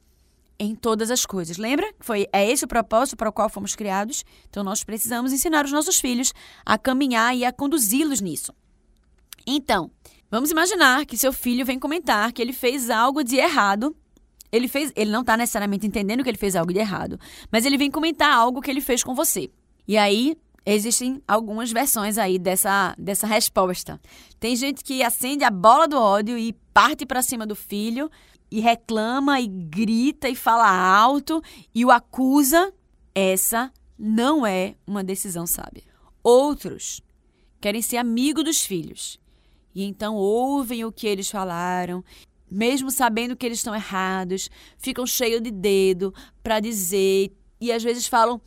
em 0.64 0.74
todas 0.74 1.10
as 1.10 1.26
coisas. 1.26 1.56
Lembra? 1.56 1.92
Foi 2.00 2.26
é 2.32 2.50
esse 2.50 2.64
o 2.64 2.68
propósito 2.68 3.16
para 3.16 3.28
o 3.28 3.32
qual 3.32 3.48
fomos 3.48 3.74
criados. 3.74 4.24
Então 4.48 4.62
nós 4.62 4.82
precisamos 4.84 5.32
ensinar 5.32 5.64
os 5.64 5.72
nossos 5.72 6.00
filhos 6.00 6.32
a 6.64 6.78
caminhar 6.78 7.36
e 7.36 7.44
a 7.44 7.52
conduzi-los 7.52 8.20
nisso. 8.20 8.52
Então, 9.46 9.90
vamos 10.30 10.50
imaginar 10.50 11.04
que 11.04 11.18
seu 11.18 11.32
filho 11.32 11.66
vem 11.66 11.78
comentar 11.78 12.32
que 12.32 12.40
ele 12.40 12.52
fez 12.52 12.88
algo 12.90 13.22
de 13.22 13.36
errado. 13.36 13.94
Ele 14.50 14.68
fez, 14.68 14.92
ele 14.94 15.10
não 15.10 15.20
está 15.20 15.36
necessariamente 15.36 15.86
entendendo 15.86 16.22
que 16.22 16.30
ele 16.30 16.38
fez 16.38 16.54
algo 16.54 16.72
de 16.72 16.78
errado, 16.78 17.18
mas 17.50 17.66
ele 17.66 17.76
vem 17.76 17.90
comentar 17.90 18.32
algo 18.32 18.60
que 18.60 18.70
ele 18.70 18.80
fez 18.80 19.02
com 19.02 19.14
você. 19.14 19.50
E 19.86 19.98
aí 19.98 20.36
existem 20.64 21.22
algumas 21.28 21.70
versões 21.70 22.18
aí 22.18 22.38
dessa, 22.38 22.94
dessa 22.98 23.26
resposta. 23.26 24.00
Tem 24.40 24.56
gente 24.56 24.82
que 24.82 25.02
acende 25.02 25.44
a 25.44 25.50
bola 25.50 25.86
do 25.86 25.98
ódio 25.98 26.38
e 26.38 26.52
parte 26.72 27.04
para 27.04 27.22
cima 27.22 27.46
do 27.46 27.54
filho 27.54 28.10
e 28.54 28.60
reclama 28.60 29.40
e 29.40 29.48
grita 29.48 30.28
e 30.28 30.36
fala 30.36 30.70
alto 30.70 31.42
e 31.74 31.84
o 31.84 31.90
acusa, 31.90 32.72
essa 33.12 33.72
não 33.98 34.46
é 34.46 34.76
uma 34.86 35.02
decisão 35.02 35.44
sábia. 35.44 35.82
Outros 36.22 37.00
querem 37.60 37.82
ser 37.82 37.96
amigo 37.96 38.44
dos 38.44 38.60
filhos 38.60 39.18
e 39.74 39.82
então 39.82 40.14
ouvem 40.14 40.84
o 40.84 40.92
que 40.92 41.04
eles 41.04 41.28
falaram, 41.28 42.04
mesmo 42.48 42.92
sabendo 42.92 43.34
que 43.34 43.44
eles 43.44 43.58
estão 43.58 43.74
errados, 43.74 44.48
ficam 44.78 45.04
cheios 45.04 45.42
de 45.42 45.50
dedo 45.50 46.14
para 46.40 46.60
dizer 46.60 47.32
e 47.60 47.72
às 47.72 47.82
vezes 47.82 48.06
falam 48.06 48.40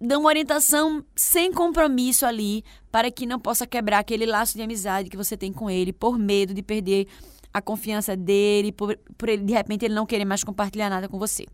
dão 0.00 0.20
uma 0.20 0.28
orientação 0.28 1.04
sem 1.16 1.52
compromisso 1.52 2.24
ali 2.24 2.62
para 2.92 3.10
que 3.10 3.26
não 3.26 3.40
possa 3.40 3.66
quebrar 3.66 3.98
aquele 3.98 4.24
laço 4.24 4.56
de 4.56 4.62
amizade 4.62 5.10
que 5.10 5.16
você 5.16 5.36
tem 5.36 5.52
com 5.52 5.68
ele 5.68 5.92
por 5.92 6.16
medo 6.16 6.54
de 6.54 6.62
perder 6.62 7.08
a 7.58 7.62
confiança 7.62 8.16
dele, 8.16 8.72
por, 8.72 8.96
por 9.16 9.28
ele, 9.28 9.44
de 9.44 9.52
repente 9.52 9.84
ele 9.84 9.94
não 9.94 10.06
querer 10.06 10.24
mais 10.24 10.44
compartilhar 10.44 10.90
nada 10.90 11.08
com 11.08 11.18
você. 11.18 11.46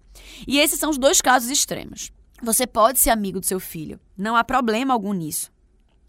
E 0.47 0.59
esses 0.59 0.79
são 0.79 0.91
os 0.91 0.99
dois 0.99 1.21
casos 1.21 1.51
extremos. 1.51 2.13
Você 2.43 2.67
pode 2.67 2.99
ser 2.99 3.11
amigo 3.11 3.41
do 3.41 3.47
seu 3.47 3.61
filho, 3.61 3.99
não 4.17 4.37
há 4.37 4.45
problema 4.45 4.93
algum 4.93 5.13
nisso. 5.13 5.53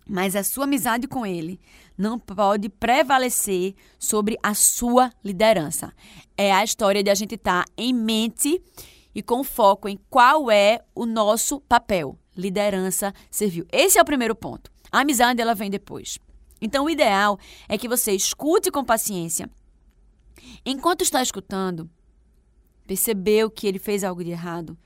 Mas 0.07 0.35
a 0.35 0.43
sua 0.43 0.65
amizade 0.65 1.07
com 1.07 1.25
ele 1.25 1.59
não 1.97 2.19
pode 2.19 2.69
prevalecer 2.69 3.73
sobre 3.97 4.37
a 4.43 4.53
sua 4.53 5.11
liderança. 5.23 5.91
É 6.37 6.51
a 6.51 6.63
história 6.63 7.01
de 7.01 7.09
a 7.09 7.15
gente 7.15 7.35
estar 7.35 7.65
tá 7.65 7.71
em 7.75 7.93
mente 7.93 8.61
e 9.15 9.23
com 9.23 9.43
foco 9.43 9.89
em 9.89 9.97
qual 10.09 10.51
é 10.51 10.81
o 10.93 11.05
nosso 11.05 11.59
papel. 11.61 12.19
Liderança 12.37 13.13
servil. 13.31 13.65
Esse 13.71 13.97
é 13.97 14.01
o 14.01 14.05
primeiro 14.05 14.35
ponto. 14.35 14.69
A 14.91 14.99
amizade 14.99 15.41
ela 15.41 15.55
vem 15.55 15.71
depois. 15.71 16.19
Então 16.61 16.85
o 16.85 16.89
ideal 16.89 17.39
é 17.67 17.77
que 17.77 17.87
você 17.87 18.11
escute 18.11 18.69
com 18.69 18.83
paciência 18.83 19.49
Enquanto 20.65 21.01
está 21.01 21.21
escutando, 21.21 21.89
percebeu 22.85 23.49
que 23.49 23.67
ele 23.67 23.79
fez 23.79 24.03
algo 24.03 24.23
de 24.23 24.31
errado, 24.31 24.77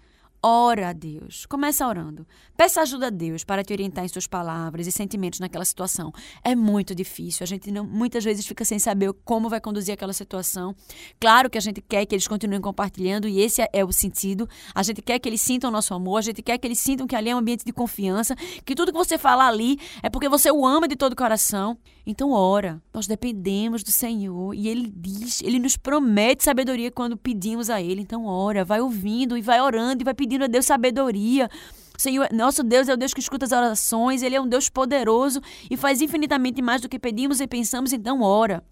Ora 0.42 0.90
a 0.90 0.94
Deus. 0.94 1.46
Começa 1.46 1.86
orando. 1.86 2.26
Peça 2.56 2.82
ajuda 2.82 3.08
a 3.08 3.10
Deus 3.10 3.44
para 3.44 3.62
te 3.62 3.74
orientar 3.74 4.06
em 4.06 4.08
suas 4.08 4.26
palavras 4.26 4.88
e 4.88 4.92
sentimentos 4.92 5.42
naquela 5.42 5.66
situação. 5.66 6.14
É 6.42 6.56
muito 6.56 6.96
difícil. 6.96 7.44
A 7.44 7.48
gente 7.48 7.70
não, 7.70 7.86
muitas 7.86 8.24
vezes 8.24 8.48
fica 8.48 8.64
sem 8.64 8.80
saber 8.80 9.12
como 9.26 9.50
vai 9.50 9.60
conduzir 9.60 9.94
aquela 9.94 10.14
situação. 10.14 10.74
Claro 11.20 11.50
que 11.50 11.58
a 11.58 11.62
gente 11.62 11.82
quer 11.82 12.06
que 12.06 12.16
eles 12.16 12.26
continuem 12.26 12.62
compartilhando 12.62 13.28
e 13.28 13.42
esse 13.42 13.62
é, 13.74 13.84
o 13.84 13.92
sentido. 13.92 14.48
A 14.74 14.82
gente 14.82 15.02
quer 15.02 15.20
que 15.20 15.28
eles 15.28 15.42
sintam 15.42 15.70
o 15.70 15.74
nosso 15.74 15.94
amor, 15.94 16.20
a 16.20 16.22
gente 16.22 16.42
quer 16.42 16.58
que 16.58 16.66
eles 16.66 16.80
sintam 16.80 17.06
que 17.06 17.18
ali 17.18 17.30
é 17.30 17.36
um 17.36 17.40
ambiente 17.40 17.66
de 17.66 17.74
confiança, 17.74 18.34
que 18.64 18.76
tudo 18.76 18.94
que 18.94 18.98
você 18.98 19.18
fala 19.18 19.46
ali 19.46 19.78
é 20.02 20.10
porque 20.10 20.30
você 20.30 20.50
o 20.50 20.66
ama 20.66 20.88
de 20.88 20.96
todo 20.96 21.14
o 21.14 21.18
coração. 21.18 21.78
Então 22.06 22.32
ora. 22.32 22.82
Nós 22.94 23.08
dependemos 23.08 23.84
do 23.84 23.92
Senhor 23.92 24.54
e 24.56 24.68
ele 24.68 24.92
diz, 24.96 25.42
ele 25.44 25.60
nos 25.60 25.76
promete 25.78 26.44
sabedoria 26.44 26.90
quando 26.90 27.18
pedimos 27.18 27.70
a 27.70 27.82
ele. 27.82 28.02
Então 28.02 28.26
ora, 28.26 28.64
vai 28.64 28.80
ouvindo 28.80 29.38
e 29.38 29.42
vai 29.42 29.62
orando 29.62 30.02
e 30.02 30.06
vai 30.06 30.14
pedindo 30.14 30.29
pedindo 30.30 30.44
a 30.44 30.48
Deus 30.48 30.66
sabedoria. 30.66 31.50
Senhor, 31.98 32.30
nosso 32.32 32.64
Deus 32.64 32.88
é 32.88 32.94
o 32.94 32.98
Deus 32.98 33.14
que 33.14 33.20
escuta 33.20 33.46
as 33.46 33.52
orações, 33.52 34.22
Ele 34.22 34.36
é 34.36 34.42
um 34.42 34.48
Deus 34.48 34.70
poderoso 34.70 35.42
e 35.70 35.76
faz 35.76 36.02
infinitamente 36.02 36.62
mais 36.62 36.82
do 36.82 36.88
que 36.88 37.00
pedimos 37.00 37.42
e 37.42 37.48
pensamos, 37.48 37.92
então 37.92 38.22
ora. 38.22 38.64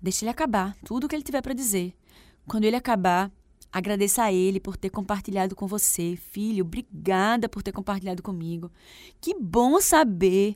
Deixa 0.00 0.24
Ele 0.24 0.30
acabar 0.30 0.76
tutudo 0.76 1.04
o 1.04 1.08
que 1.08 1.16
Ele 1.16 1.22
tiver 1.22 1.40
para 1.40 1.54
dizer. 1.54 1.94
Quando 2.46 2.64
Ele 2.64 2.76
acabar, 2.76 3.32
agradeça 3.72 4.24
a 4.24 4.32
Ele 4.32 4.60
por 4.60 4.76
ter 4.76 4.90
compartilhado 4.90 5.56
com 5.56 5.66
você. 5.66 6.16
Filho, 6.16 6.64
obrigada 6.64 7.48
por 7.48 7.62
ter 7.62 7.72
compartilhado 7.72 8.22
comigo. 8.22 8.70
Que 9.20 9.34
bom 9.34 9.80
saber 9.80 10.54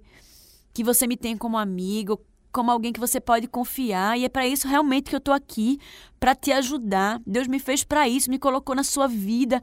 que 0.73 0.85
você 0.85 1.07
me 1.07 1.17
tem 1.17 1.37
como 1.37 1.59
amigo, 1.59 2.21
como 2.53 2.71
alguém 2.71 2.93
que 2.93 3.01
você 3.01 3.21
pode 3.21 3.49
confiar, 3.49 4.19
e 4.19 4.25
é 4.25 4.29
para 4.29 4.47
isso 4.47 4.69
realmente 4.69 5.09
que 5.09 5.17
eu 5.17 5.19
estou 5.19 5.35
aqui, 5.35 5.79
para 6.19 6.35
te 6.35 6.53
ajudar. 6.53 7.21
Deus 7.27 7.49
me 7.49 7.59
fez 7.59 7.83
para 7.83 8.09
isso, 8.09 8.31
me 8.31 8.39
colocou 8.39 8.75
na 8.75 8.85
sua 8.85 9.09
vida 9.09 9.61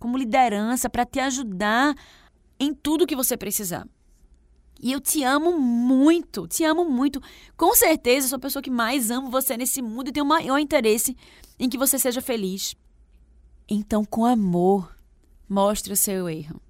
como 0.00 0.18
liderança 0.18 0.90
para 0.90 1.06
te 1.06 1.20
ajudar 1.20 1.94
em 2.58 2.74
tudo 2.74 3.06
que 3.06 3.14
você 3.14 3.36
precisar. 3.36 3.86
E 4.82 4.90
eu 4.90 5.00
te 5.00 5.22
amo 5.22 5.58
muito, 5.60 6.48
te 6.48 6.64
amo 6.64 6.86
muito. 6.86 7.20
Com 7.54 7.74
certeza, 7.74 8.28
sou 8.28 8.36
a 8.36 8.40
pessoa 8.40 8.62
que 8.62 8.70
mais 8.70 9.10
amo 9.10 9.30
você 9.30 9.56
nesse 9.56 9.82
mundo 9.82 10.08
e 10.08 10.12
tenho 10.12 10.24
o 10.24 10.28
maior 10.28 10.58
interesse 10.58 11.14
em 11.58 11.68
que 11.68 11.76
você 11.76 11.98
seja 11.98 12.22
feliz. 12.22 12.74
Então, 13.68 14.04
com 14.04 14.24
amor, 14.24 14.96
mostre 15.46 15.92
o 15.92 15.96
seu 15.96 16.28
erro. 16.28 16.60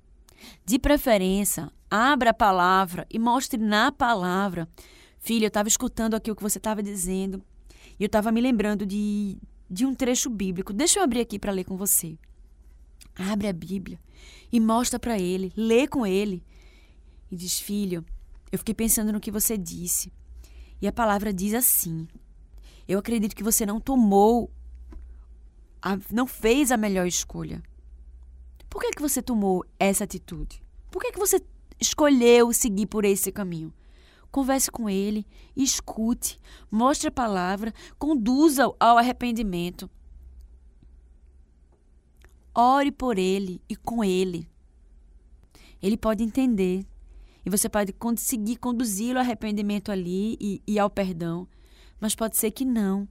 De 0.67 0.77
preferência, 0.79 1.71
abra 1.89 2.31
a 2.31 2.35
palavra 2.35 3.07
e 3.09 3.19
mostre 3.19 3.61
na 3.63 3.93
palavra. 3.93 4.69
Filha, 5.19 5.45
eu 5.45 5.49
estava 5.49 5.69
escutando 5.69 6.15
aqui 6.15 6.33
o 6.33 6.37
que 6.37 6.43
você 6.43 6.59
estava 6.59 6.83
dizendo 6.83 7.41
e 7.99 8.03
eu 8.03 8.07
estava 8.07 8.33
me 8.33 8.41
lembrando 8.41 8.85
de, 8.85 9.39
de 9.71 9.87
um 9.87 9.95
trecho 9.95 10.29
bíblico. 10.29 10.73
Deixa 10.73 10.99
eu 10.99 11.05
abrir 11.05 11.21
aqui 11.21 11.39
para 11.39 11.53
ler 11.53 11.65
com 11.65 11.77
você. 11.77 12.19
Abre 13.29 13.49
a 13.49 13.53
Bíblia 13.53 14.01
e 14.51 14.59
mostra 14.59 14.99
para 14.99 15.19
ele, 15.19 15.53
lê 15.55 15.87
com 15.87 16.07
ele. 16.07 16.43
E 17.31 17.37
diz: 17.37 17.61
Filho, 17.61 18.05
eu 18.51 18.59
fiquei 18.59 18.75
pensando 18.75 19.13
no 19.13 19.21
que 19.21 19.31
você 19.31 19.59
disse. 19.59 20.13
E 20.81 20.89
a 20.89 20.93
palavra 20.93 21.33
diz 21.33 21.53
assim: 21.53 22.09
Eu 22.89 22.99
acredito 22.99 23.37
que 23.37 23.43
você 23.43 23.67
não 23.67 23.79
tomou, 23.79 24.51
a, 25.83 25.99
não 26.11 26.27
fez 26.27 26.73
a 26.73 26.77
melhor 26.77 27.07
escolha. 27.07 27.63
Por 28.69 28.81
que, 28.81 28.93
que 28.93 29.03
você 29.03 29.21
tomou 29.21 29.65
essa 29.79 30.05
atitude? 30.05 30.63
Por 30.91 31.03
que, 31.03 31.13
que 31.13 31.19
você 31.19 31.43
escolheu 31.79 32.53
seguir 32.53 32.87
por 32.87 33.05
esse 33.05 33.31
caminho? 33.31 33.73
Converse 34.31 34.71
com 34.71 34.89
ele, 34.89 35.27
escute, 35.57 36.39
mostre 36.71 37.09
a 37.09 37.13
palavra, 37.13 37.75
conduza 37.99 38.65
ao 38.79 38.97
arrependimento. 38.97 39.91
Ore 42.55 42.91
por 42.91 43.19
ele 43.19 43.61
e 43.69 43.77
com 43.77 44.03
ele. 44.03 44.49
Ele 45.83 45.97
pode 45.97 46.23
entender. 46.23 46.85
E 47.45 47.51
você 47.51 47.69
pode 47.69 47.93
conseguir 47.93 48.57
conduzi-lo 48.57 49.19
ao 49.19 49.25
arrependimento 49.25 49.91
ali 49.91 50.37
e, 50.41 50.63
e 50.67 50.79
ao 50.79 50.91
perdão. 50.91 51.49
Mas 52.01 52.15
pode 52.15 52.37
ser 52.37 52.51
que 52.51 52.65
não. 52.65 53.09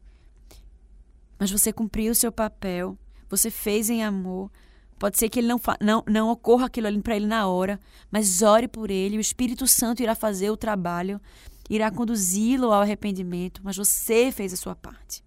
Mas 1.40 1.50
você 1.50 1.72
cumpriu 1.72 2.12
o 2.12 2.16
seu 2.16 2.32
papel. 2.32 2.98
Você 3.30 3.50
fez 3.50 3.90
em 3.90 4.04
amor. 4.04 4.52
Pode 5.00 5.18
ser 5.18 5.30
que 5.30 5.40
ele 5.40 5.48
não, 5.48 5.60
não, 5.80 6.04
não 6.06 6.30
ocorra 6.30 6.66
aquilo 6.66 6.88
ali 6.88 7.02
para 7.02 7.16
ele 7.16 7.26
na 7.26 7.48
hora, 7.48 7.80
mas 8.12 8.42
ore 8.42 8.68
por 8.68 8.92
ele. 8.92 9.18
O 9.18 9.22
Espírito 9.22 9.66
Santo 9.66 10.04
irá 10.04 10.14
fazer 10.14 10.50
o 10.50 10.58
trabalho, 10.58 11.22
irá 11.70 11.90
conduzi-lo 11.90 12.74
ao 12.74 12.82
arrependimento, 12.82 13.62
mas 13.64 13.78
você 13.78 14.30
fez 14.30 14.52
a 14.52 14.58
sua 14.58 14.76
parte. 14.76 15.24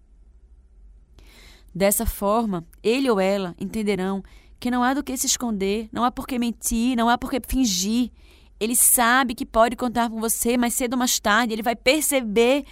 Dessa 1.73 2.05
forma, 2.05 2.65
ele 2.83 3.09
ou 3.09 3.19
ela 3.19 3.55
entenderão 3.59 4.23
que 4.59 4.69
não 4.69 4.83
há 4.83 4.93
do 4.93 5.03
que 5.03 5.17
se 5.17 5.25
esconder, 5.25 5.89
não 5.91 6.03
há 6.03 6.11
por 6.11 6.27
que 6.27 6.37
mentir, 6.37 6.95
não 6.95 7.09
há 7.09 7.17
por 7.17 7.31
que 7.31 7.41
fingir. 7.45 8.11
Ele 8.59 8.75
sabe 8.75 9.33
que 9.33 9.45
pode 9.45 9.75
contar 9.75 10.09
com 10.09 10.19
você, 10.19 10.55
mas 10.55 10.75
cedo 10.75 10.93
ou 10.93 10.99
mais 10.99 11.19
tarde 11.19 11.51
ele 11.51 11.63
vai 11.63 11.75
perceber 11.75 12.63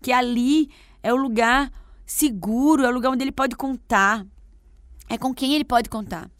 que 0.00 0.12
ali 0.12 0.70
é 1.02 1.12
o 1.12 1.16
lugar 1.16 1.72
seguro, 2.06 2.84
é 2.84 2.88
o 2.88 2.92
lugar 2.92 3.10
onde 3.10 3.24
ele 3.24 3.32
pode 3.32 3.56
contar. 3.56 4.24
É 5.08 5.18
com 5.18 5.34
quem 5.34 5.54
ele 5.54 5.64
pode 5.64 5.90
contar. 5.90 6.30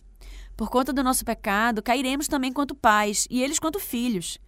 Por 0.57 0.71
conta 0.71 0.93
do 0.93 1.03
nosso 1.03 1.25
pecado, 1.25 1.83
cairemos 1.83 2.29
também 2.29 2.53
quanto 2.53 2.75
pais 2.75 3.27
e 3.29 3.43
eles 3.43 3.59
quanto 3.59 3.81
filhos. 3.81 4.39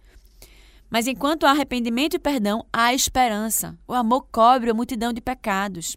Mas 0.89 1.07
enquanto 1.07 1.45
há 1.45 1.51
arrependimento 1.51 2.15
e 2.15 2.19
perdão, 2.19 2.65
há 2.73 2.93
esperança. 2.93 3.77
O 3.87 3.93
amor 3.93 4.25
cobre 4.31 4.71
a 4.71 4.73
multidão 4.73 5.13
de 5.13 5.21
pecados 5.21 5.95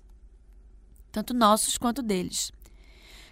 tanto 1.12 1.34
nossos 1.34 1.78
quanto 1.78 2.02
deles. 2.02 2.50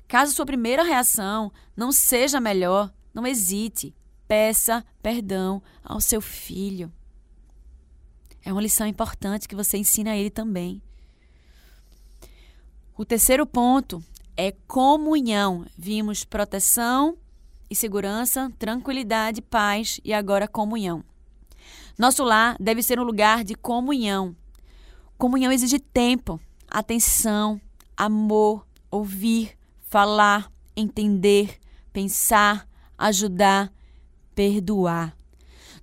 Caso 0.07 0.33
sua 0.33 0.47
primeira 0.47 0.83
reação 0.83 1.51
não 1.77 1.91
seja 1.91 2.41
melhor, 2.41 2.93
não 3.15 3.27
hesite, 3.27 3.95
peça 4.29 4.85
perdão 5.03 5.63
ao 5.83 6.01
seu 6.01 6.21
filho. 6.21 6.93
É 8.45 8.53
uma 8.53 8.63
lição 8.63 8.87
importante 8.87 9.49
que 9.49 9.57
você 9.57 9.77
ensina 9.79 10.13
a 10.13 10.17
ele 10.17 10.31
também. 10.31 10.83
O 12.97 13.05
terceiro 13.05 13.47
ponto 13.47 14.03
é 14.37 14.53
comunhão. 14.67 15.67
Vimos 15.77 16.25
proteção 16.25 17.17
e 17.69 17.75
segurança, 17.75 18.53
tranquilidade, 18.59 19.41
paz 19.43 20.01
e 20.05 20.13
agora 20.13 20.49
comunhão. 20.49 21.05
Nosso 21.99 22.25
lar 22.25 22.57
deve 22.59 22.83
ser 22.83 22.99
um 22.99 23.05
lugar 23.05 23.45
de 23.45 23.55
comunhão. 23.55 24.35
Comunhão 25.19 25.53
exige 25.53 25.79
tempo, 25.79 26.41
atenção, 26.67 27.61
amor, 28.01 28.67
ouvir, 28.91 29.59
falar, 29.83 30.51
entender, 30.75 31.59
pensar, 31.93 32.67
ajudar, 32.97 33.71
perdoar. 34.35 35.15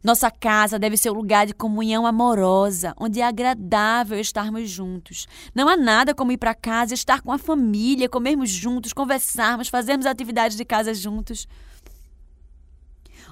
Nossa 0.03 0.31
casa 0.31 0.79
deve 0.79 0.97
ser 0.97 1.11
um 1.11 1.13
lugar 1.13 1.45
de 1.45 1.53
comunhão 1.53 2.07
amorosa, 2.07 2.95
onde 2.99 3.21
é 3.21 3.23
agradável 3.23 4.19
estarmos 4.19 4.67
juntos. 4.67 5.27
Não 5.53 5.69
há 5.69 5.77
nada 5.77 6.15
como 6.15 6.31
ir 6.31 6.37
para 6.37 6.55
casa, 6.55 6.95
estar 6.95 7.21
com 7.21 7.31
a 7.31 7.37
família, 7.37 8.09
comermos 8.09 8.49
juntos, 8.49 8.93
conversarmos, 8.93 9.67
fazermos 9.67 10.07
atividades 10.07 10.57
de 10.57 10.65
casa 10.65 10.95
juntos. 10.95 11.47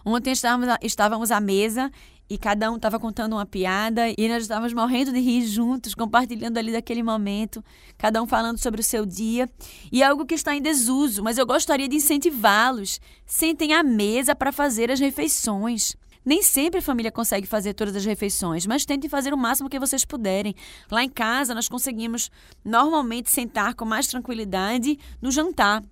Ontem 0.05 0.31
estávamos, 0.31 1.31
à 1.31 1.39
mesa 1.39 1.91
e 2.29 2.37
cada 2.37 2.71
um 2.71 2.75
estava 2.75 2.99
contando 2.99 3.33
uma 3.33 3.45
piada 3.45 4.09
e 4.17 4.27
nós 4.27 4.43
estávamos 4.43 4.73
morrendo 4.73 5.11
de 5.11 5.19
rir 5.19 5.45
juntos, 5.45 5.93
compartilhando 5.93 6.57
ali 6.57 6.71
daquele 6.71 7.03
momento, 7.03 7.63
cada 7.97 8.21
um 8.21 8.27
falando 8.27 8.57
sobre 8.57 8.81
o 8.81 8.83
seu 8.83 9.05
dia. 9.05 9.47
E 9.91 10.01
é 10.01 10.05
algo 10.05 10.25
que 10.25 10.33
está 10.33 10.55
em 10.55 10.61
desuso, 10.61 11.23
mas 11.23 11.37
eu 11.37 11.45
gostaria 11.45 11.87
de 11.87 11.95
incentivá-los. 11.95 12.99
Sentem 13.25 13.73
à 13.73 13.83
mesa 13.83 14.35
para 14.35 14.51
fazer 14.51 14.91
as 14.91 14.99
refeições. 14.99 15.95
Nem 16.25 16.41
sempre 16.41 16.79
a 16.79 16.81
família 16.81 17.11
consegue 17.11 17.45
fazer 17.45 17.75
todas 17.75 17.95
as 17.95 18.03
refeições, 18.03 18.65
mas 18.65 18.83
tentem 18.83 19.07
fazer 19.07 19.31
o 19.31 19.37
máximo 19.37 19.69
que 19.69 19.79
vocês 19.79 20.03
puderem. 20.03 20.55
Lá 20.89 21.03
em 21.03 21.09
casa, 21.09 21.53
nós 21.53 21.69
conseguimos 21.69 22.31
normalmente 22.63 23.29
sentar 23.29 23.75
com 23.75 23.85
mais 23.85 24.07
tranquilidade 24.07 24.97
no 25.21 25.29
jantar. 25.29 25.83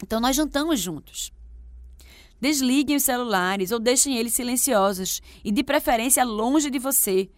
Então, 0.00 0.20
nós 0.20 0.36
jantamos 0.36 0.78
juntos. 0.78 1.32
Desliguem 2.40 2.96
os 2.96 3.02
celulares 3.02 3.72
ou 3.72 3.78
deixem 3.78 4.16
eles 4.16 4.34
silenciosos 4.34 5.20
e, 5.44 5.50
de 5.50 5.62
preferência, 5.62 6.24
longe 6.24 6.70
de 6.70 6.78
você. 6.78 7.28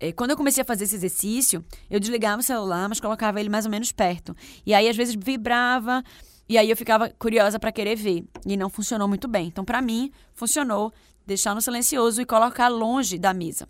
É, 0.00 0.12
quando 0.12 0.30
eu 0.30 0.36
comecei 0.36 0.62
a 0.62 0.64
fazer 0.64 0.84
esse 0.84 0.96
exercício, 0.96 1.64
eu 1.90 1.98
desligava 1.98 2.40
o 2.40 2.44
celular, 2.44 2.88
mas 2.88 3.00
colocava 3.00 3.40
ele 3.40 3.48
mais 3.48 3.64
ou 3.64 3.70
menos 3.70 3.92
perto. 3.92 4.36
E 4.64 4.74
aí, 4.74 4.88
às 4.88 4.96
vezes, 4.96 5.16
vibrava, 5.16 6.02
e 6.48 6.56
aí 6.56 6.70
eu 6.70 6.76
ficava 6.76 7.10
curiosa 7.10 7.58
para 7.58 7.72
querer 7.72 7.96
ver. 7.96 8.24
E 8.46 8.56
não 8.56 8.70
funcionou 8.70 9.08
muito 9.08 9.28
bem. 9.28 9.48
Então, 9.48 9.64
para 9.64 9.82
mim, 9.82 10.10
funcionou 10.34 10.92
deixar 11.26 11.54
no 11.54 11.60
silencioso 11.60 12.22
e 12.22 12.26
colocar 12.26 12.68
longe 12.68 13.18
da 13.18 13.34
mesa. 13.34 13.68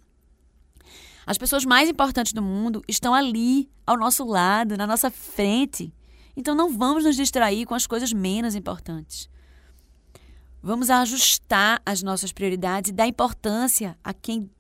As 1.26 1.36
pessoas 1.36 1.64
mais 1.64 1.90
importantes 1.90 2.32
do 2.32 2.40
mundo 2.40 2.82
estão 2.88 3.12
ali, 3.12 3.68
ao 3.84 3.98
nosso 3.98 4.24
lado, 4.24 4.76
na 4.76 4.86
nossa 4.86 5.10
frente. 5.10 5.92
Então 6.36 6.54
não 6.54 6.70
vamos 6.70 7.04
nos 7.04 7.16
distrair 7.16 7.66
com 7.66 7.74
as 7.74 7.86
coisas 7.86 8.12
menos 8.12 8.54
importantes. 8.54 9.28
Vamos 10.62 10.90
ajustar 10.90 11.80
as 11.86 12.02
nossas 12.02 12.32
prioridades 12.32 12.90
e 12.90 12.94
dar 12.94 13.06
importância 13.06 13.96
a 14.02 14.12
quem 14.12 14.50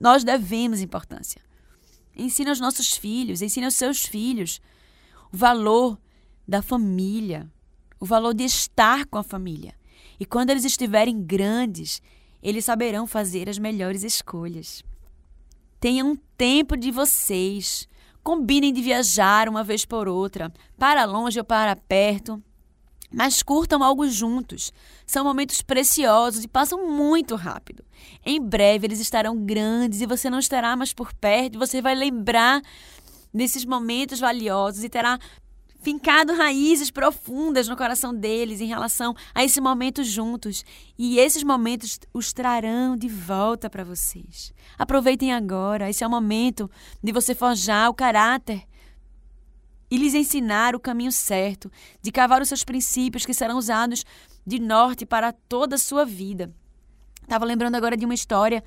nós 0.00 0.24
devemos 0.24 0.80
importância. 0.80 1.40
Ensina 2.16 2.50
aos 2.50 2.60
nossos 2.60 2.96
filhos, 2.96 3.42
ensina 3.42 3.66
aos 3.66 3.74
seus 3.74 4.02
filhos 4.02 4.60
o 5.32 5.36
valor 5.36 5.98
da 6.46 6.62
família, 6.62 7.50
o 8.00 8.06
valor 8.06 8.32
de 8.32 8.44
estar 8.44 9.04
com 9.06 9.18
a 9.18 9.22
família. 9.22 9.74
E 10.18 10.24
quando 10.24 10.50
eles 10.50 10.64
estiverem 10.64 11.22
grandes, 11.22 12.00
eles 12.42 12.64
saberão 12.64 13.06
fazer 13.06 13.48
as 13.48 13.58
melhores 13.58 14.02
escolhas. 14.02 14.82
Tenham 15.80 16.16
tempo 16.38 16.76
de 16.76 16.90
vocês. 16.90 17.88
Combinem 18.22 18.72
de 18.72 18.82
viajar 18.82 19.48
uma 19.48 19.62
vez 19.62 19.84
por 19.84 20.08
outra, 20.08 20.52
para 20.76 21.04
longe 21.04 21.38
ou 21.38 21.44
para 21.44 21.76
perto. 21.76 22.42
Mas 23.16 23.42
curtam 23.42 23.82
algo 23.82 24.06
juntos. 24.06 24.70
São 25.06 25.24
momentos 25.24 25.62
preciosos 25.62 26.44
e 26.44 26.48
passam 26.48 26.86
muito 26.86 27.34
rápido. 27.34 27.82
Em 28.22 28.38
breve 28.38 28.86
eles 28.86 29.00
estarão 29.00 29.38
grandes 29.38 30.02
e 30.02 30.06
você 30.06 30.28
não 30.28 30.38
estará 30.38 30.76
mais 30.76 30.92
por 30.92 31.14
perto. 31.14 31.58
Você 31.58 31.80
vai 31.80 31.94
lembrar 31.94 32.60
desses 33.32 33.64
momentos 33.64 34.20
valiosos 34.20 34.84
e 34.84 34.90
terá 34.90 35.18
fincado 35.80 36.34
raízes 36.34 36.90
profundas 36.90 37.68
no 37.68 37.76
coração 37.76 38.14
deles 38.14 38.60
em 38.60 38.66
relação 38.66 39.14
a 39.34 39.42
esse 39.42 39.62
momento 39.62 40.04
juntos. 40.04 40.62
E 40.98 41.18
esses 41.18 41.42
momentos 41.42 41.98
os 42.12 42.34
trarão 42.34 42.98
de 42.98 43.08
volta 43.08 43.70
para 43.70 43.82
vocês. 43.82 44.52
Aproveitem 44.76 45.32
agora, 45.32 45.88
esse 45.88 46.04
é 46.04 46.06
o 46.06 46.10
momento 46.10 46.70
de 47.02 47.12
você 47.12 47.34
forjar 47.34 47.88
o 47.88 47.94
caráter 47.94 48.62
e 49.90 49.96
lhes 49.96 50.14
ensinar 50.14 50.74
o 50.74 50.80
caminho 50.80 51.12
certo, 51.12 51.70
de 52.02 52.10
cavar 52.10 52.42
os 52.42 52.48
seus 52.48 52.64
princípios 52.64 53.24
que 53.24 53.34
serão 53.34 53.56
usados 53.56 54.04
de 54.46 54.58
norte 54.58 55.06
para 55.06 55.32
toda 55.32 55.76
a 55.76 55.78
sua 55.78 56.04
vida. 56.04 56.52
Estava 57.22 57.44
lembrando 57.44 57.74
agora 57.74 57.96
de 57.96 58.04
uma 58.04 58.14
história 58.14 58.62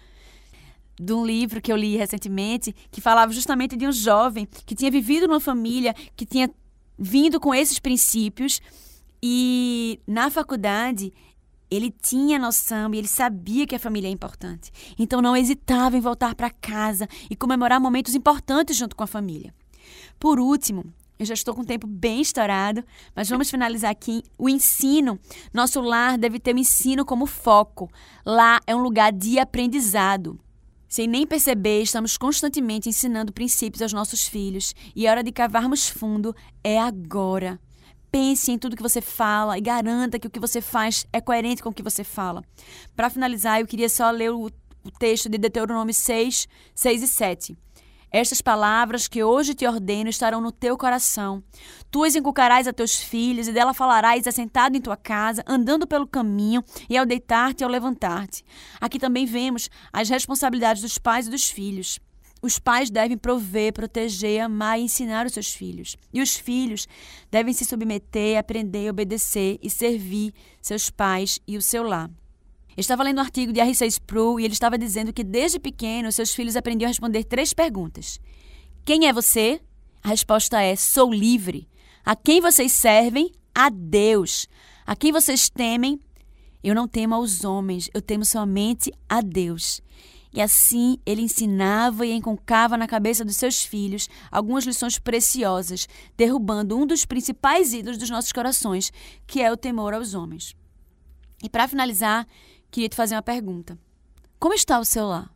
de 1.00 1.14
um 1.14 1.26
livro 1.26 1.62
que 1.62 1.72
eu 1.72 1.78
li 1.78 1.96
recentemente 1.96 2.76
que 2.92 3.00
falava 3.00 3.32
justamente 3.32 3.78
de 3.78 3.88
um 3.88 3.92
jovem 3.92 4.46
que 4.66 4.76
tinha 4.76 4.92
vivido 4.92 5.28
numa 5.28 5.40
família 5.40 5.94
que 6.16 6.26
tinha 6.26 6.52
vindo 6.98 7.40
com 7.40 7.56
esses 7.56 7.80
princípios 7.80 8.62
e 9.24 10.02
na 10.06 10.30
faculdade 10.30 11.14
ele 11.72 11.90
tinha 11.92 12.38
noção 12.38 12.94
e 12.94 12.98
ele 12.98 13.08
sabia 13.08 13.66
que 13.66 13.76
a 13.76 13.80
família 13.80 14.08
é 14.08 14.12
importante. 14.12 14.72
Então 14.98 15.22
não 15.22 15.38
hesitava 15.38 15.96
em 15.96 16.02
voltar 16.02 16.36
para 16.36 16.50
casa 16.50 17.08
e 17.30 17.36
comemorar 17.36 17.80
momentos 17.80 18.16
importantes 18.16 18.76
junto 18.76 18.96
com 18.96 19.04
a 19.04 19.08
família. 19.08 19.54
Por 20.20 20.40
último, 20.40 20.92
eu 21.20 21.26
já 21.26 21.34
estou 21.34 21.54
com 21.54 21.62
o 21.62 21.66
tempo 21.66 21.86
bem 21.86 22.22
estourado, 22.22 22.82
mas 23.14 23.28
vamos 23.28 23.50
finalizar 23.50 23.92
aqui. 23.92 24.24
O 24.38 24.48
ensino. 24.48 25.20
Nosso 25.54 25.82
lar 25.82 26.18
deve 26.18 26.40
ter 26.40 26.56
o 26.56 26.58
ensino 26.58 27.04
como 27.04 27.26
foco. 27.26 27.92
Lá 28.26 28.62
é 28.66 28.74
um 28.74 28.82
lugar 28.82 29.12
de 29.12 29.38
aprendizado. 29.38 30.40
Sem 30.88 31.08
nem 31.08 31.28
perceber, 31.28 31.82
estamos 31.82 32.18
constantemente 32.18 32.88
ensinando 32.88 33.34
princípios 33.34 33.82
aos 33.82 33.92
nossos 33.92 34.24
filhos 34.24 34.74
e 34.96 35.06
a 35.06 35.12
hora 35.12 35.24
de 35.24 35.32
cavarmos 35.32 35.90
fundo 35.90 36.34
é 36.64 36.80
agora. 36.80 37.60
Pense 38.10 38.52
em 38.52 38.58
tudo 38.58 38.78
que 38.78 38.82
você 38.82 39.02
fala 39.02 39.58
e 39.58 39.62
garanta 39.62 40.18
que 40.18 40.26
o 40.26 40.32
que 40.32 40.40
você 40.40 40.62
faz 40.62 41.06
é 41.12 41.20
coerente 41.20 41.62
com 41.62 41.70
o 41.70 41.74
que 41.74 41.84
você 41.84 42.04
fala. 42.04 42.44
Para 42.96 43.10
finalizar, 43.10 43.60
eu 43.60 43.68
queria 43.68 43.90
só 43.90 44.10
ler 44.10 44.32
o, 44.32 44.46
o 44.46 44.92
texto 44.98 45.30
de 45.30 45.38
Deuteronômio 45.38 45.94
6, 45.94 46.48
6 46.74 47.04
e 47.04 47.08
7. 47.08 47.58
Estas 48.12 48.42
palavras 48.42 49.08
que 49.08 49.24
hoje 49.24 49.54
te 49.54 49.68
ordeno 49.68 50.10
estarão 50.10 50.42
no 50.42 50.52
teu 50.52 50.76
coração. 50.78 51.44
Tu 51.92 52.04
as 52.04 52.16
inculcarás 52.16 52.68
a 52.68 52.74
teus 52.74 52.96
filhos, 52.96 53.48
e 53.48 53.54
dela 53.54 53.74
falarás 53.74 54.26
assentado 54.26 54.76
em 54.76 54.82
tua 54.82 54.98
casa, 54.98 55.44
andando 55.46 55.86
pelo 55.86 56.08
caminho, 56.08 56.64
e 56.90 56.98
ao 56.98 57.06
deitar-te 57.06 57.62
e 57.62 57.64
ao 57.64 57.70
levantar-te. 57.70 58.44
Aqui 58.82 58.98
também 58.98 59.26
vemos 59.26 59.70
as 59.94 60.10
responsabilidades 60.10 60.82
dos 60.82 60.98
pais 60.98 61.28
e 61.28 61.30
dos 61.30 61.50
filhos. 61.50 62.00
Os 62.42 62.58
pais 62.58 62.90
devem 62.90 63.18
prover, 63.18 63.74
proteger, 63.74 64.42
amar 64.42 64.80
e 64.80 64.84
ensinar 64.84 65.26
os 65.26 65.34
seus 65.34 65.54
filhos. 65.54 65.98
E 66.14 66.22
os 66.22 66.36
filhos 66.36 66.88
devem 67.30 67.54
se 67.54 67.66
submeter, 67.66 68.40
aprender, 68.40 68.90
obedecer 68.90 69.60
e 69.62 69.70
servir 69.70 70.34
seus 70.62 70.90
pais 70.90 71.40
e 71.46 71.58
o 71.58 71.62
seu 71.62 71.84
lar. 71.84 72.10
Eu 72.80 72.82
estava 72.82 73.04
lendo 73.04 73.18
um 73.18 73.24
artigo 73.24 73.52
de 73.52 73.60
R6 73.60 74.00
Pro 74.08 74.40
e 74.40 74.46
ele 74.46 74.54
estava 74.54 74.78
dizendo 74.78 75.12
que 75.12 75.22
desde 75.22 75.60
pequeno 75.60 76.10
seus 76.14 76.34
filhos 76.34 76.56
aprendiam 76.56 76.88
a 76.88 76.92
responder 76.92 77.26
três 77.26 77.54
perguntas. 77.54 78.22
Quem 78.86 79.06
é 79.06 79.12
você? 79.12 79.60
A 80.02 80.08
resposta 80.08 80.62
é: 80.62 80.78
sou 80.78 81.14
livre. 81.14 81.68
A 82.06 82.16
quem 82.16 82.40
vocês 82.40 82.72
servem? 82.72 83.34
A 83.54 83.70
Deus. 83.70 84.48
A 84.86 84.96
quem 84.96 85.12
vocês 85.12 85.50
temem? 85.50 86.00
Eu 86.64 86.74
não 86.74 86.88
temo 86.88 87.16
aos 87.16 87.44
homens, 87.44 87.90
eu 87.94 88.02
temo 88.02 88.24
somente 88.24 88.94
a 89.10 89.20
Deus. 89.20 89.82
E 90.32 90.40
assim 90.40 91.00
ele 91.06 91.24
ensinava 91.24 92.06
e 92.06 92.14
enconcava 92.14 92.78
na 92.78 92.88
cabeça 92.88 93.26
dos 93.26 93.36
seus 93.36 93.62
filhos 93.62 94.08
algumas 94.32 94.64
lições 94.64 94.98
preciosas, 94.98 95.86
derrubando 96.16 96.78
um 96.78 96.86
dos 96.86 97.04
principais 97.04 97.74
ídolos 97.74 97.98
dos 97.98 98.10
nossos 98.10 98.32
corações, 98.32 98.90
que 99.28 99.42
é 99.42 99.52
o 99.52 99.58
temor 99.58 99.94
aos 99.94 100.14
homens. 100.14 100.56
E 101.44 101.50
para 101.50 101.68
finalizar, 101.68 102.26
queria 102.72 102.90
te 102.90 102.96
fazer 102.96 103.16
uma 103.16 103.22
pergunta. 103.22 103.78
Como 104.40 104.54
está 104.54 104.80
o 104.80 104.86
seu 104.86 105.08
lar? 105.08 105.34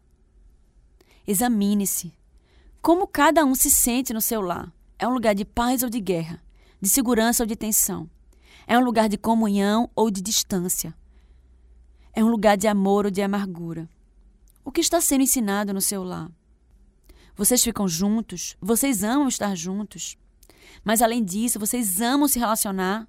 Examine-se. 1.28 2.14
Como 2.82 3.08
cada 3.08 3.46
um 3.46 3.56
se 3.56 3.72
sente 3.72 4.14
no 4.14 4.22
seu 4.22 4.42
lar? 4.42 4.72
É 5.00 5.08
um 5.08 5.14
lugar 5.14 5.34
de 5.34 5.46
paz 5.46 5.84
ou 5.84 5.90
de 5.90 6.00
guerra? 6.00 6.42
De 6.82 6.90
segurança 6.90 7.44
ou 7.44 7.48
de 7.48 7.56
tensão? 7.56 8.10
É 8.68 8.78
um 8.78 8.84
lugar 8.84 9.10
de 9.10 9.18
comunhão 9.18 9.90
ou 9.96 10.10
de 10.10 10.22
distância? 10.22 10.94
É 12.14 12.24
um 12.24 12.30
lugar 12.30 12.58
de 12.58 12.68
amor 12.68 13.06
ou 13.06 13.12
de 13.12 13.22
amargura? 13.22 13.90
O 14.64 14.72
que 14.72 14.82
está 14.82 15.02
sendo 15.02 15.22
ensinado 15.22 15.74
no 15.74 15.82
seu 15.82 16.04
lar? 16.04 16.32
Vocês 17.36 17.64
ficam 17.64 17.88
juntos? 17.88 18.56
Vocês 18.62 19.04
amam 19.04 19.28
estar 19.28 19.56
juntos? 19.56 20.18
Mas 20.84 21.02
além 21.02 21.24
disso, 21.24 21.60
vocês 21.60 22.00
amam 22.00 22.28
se 22.28 22.40
relacionar? 22.40 23.08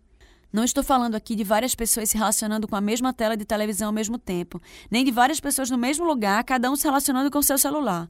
Não 0.54 0.62
estou 0.62 0.84
falando 0.84 1.16
aqui 1.16 1.34
de 1.34 1.42
várias 1.42 1.74
pessoas 1.74 2.10
se 2.10 2.16
relacionando 2.16 2.68
com 2.68 2.76
a 2.76 2.80
mesma 2.80 3.12
tela 3.12 3.36
de 3.36 3.44
televisão 3.44 3.88
ao 3.88 3.92
mesmo 3.92 4.16
tempo, 4.16 4.62
nem 4.88 5.04
de 5.04 5.10
várias 5.10 5.40
pessoas 5.40 5.68
no 5.68 5.76
mesmo 5.76 6.04
lugar, 6.04 6.44
cada 6.44 6.70
um 6.70 6.76
se 6.76 6.84
relacionando 6.84 7.28
com 7.28 7.40
o 7.40 7.42
seu 7.42 7.58
celular. 7.58 8.08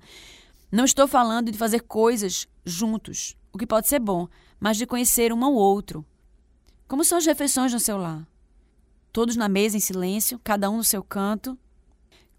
Não 0.70 0.84
estou 0.84 1.08
falando 1.08 1.50
de 1.50 1.56
fazer 1.56 1.80
coisas 1.80 2.46
juntos, 2.62 3.34
o 3.50 3.56
que 3.56 3.66
pode 3.66 3.88
ser 3.88 3.98
bom, 3.98 4.28
mas 4.60 4.76
de 4.76 4.84
conhecer 4.84 5.32
um 5.32 5.42
ao 5.42 5.54
outro, 5.54 6.04
Como 6.86 7.02
são 7.02 7.16
as 7.16 7.24
refeições 7.24 7.72
no 7.72 7.80
seu 7.80 7.96
lar? 7.96 8.28
Todos 9.10 9.36
na 9.36 9.48
mesa 9.48 9.78
em 9.78 9.80
silêncio, 9.80 10.38
cada 10.44 10.68
um 10.68 10.76
no 10.76 10.84
seu 10.84 11.02
canto? 11.02 11.58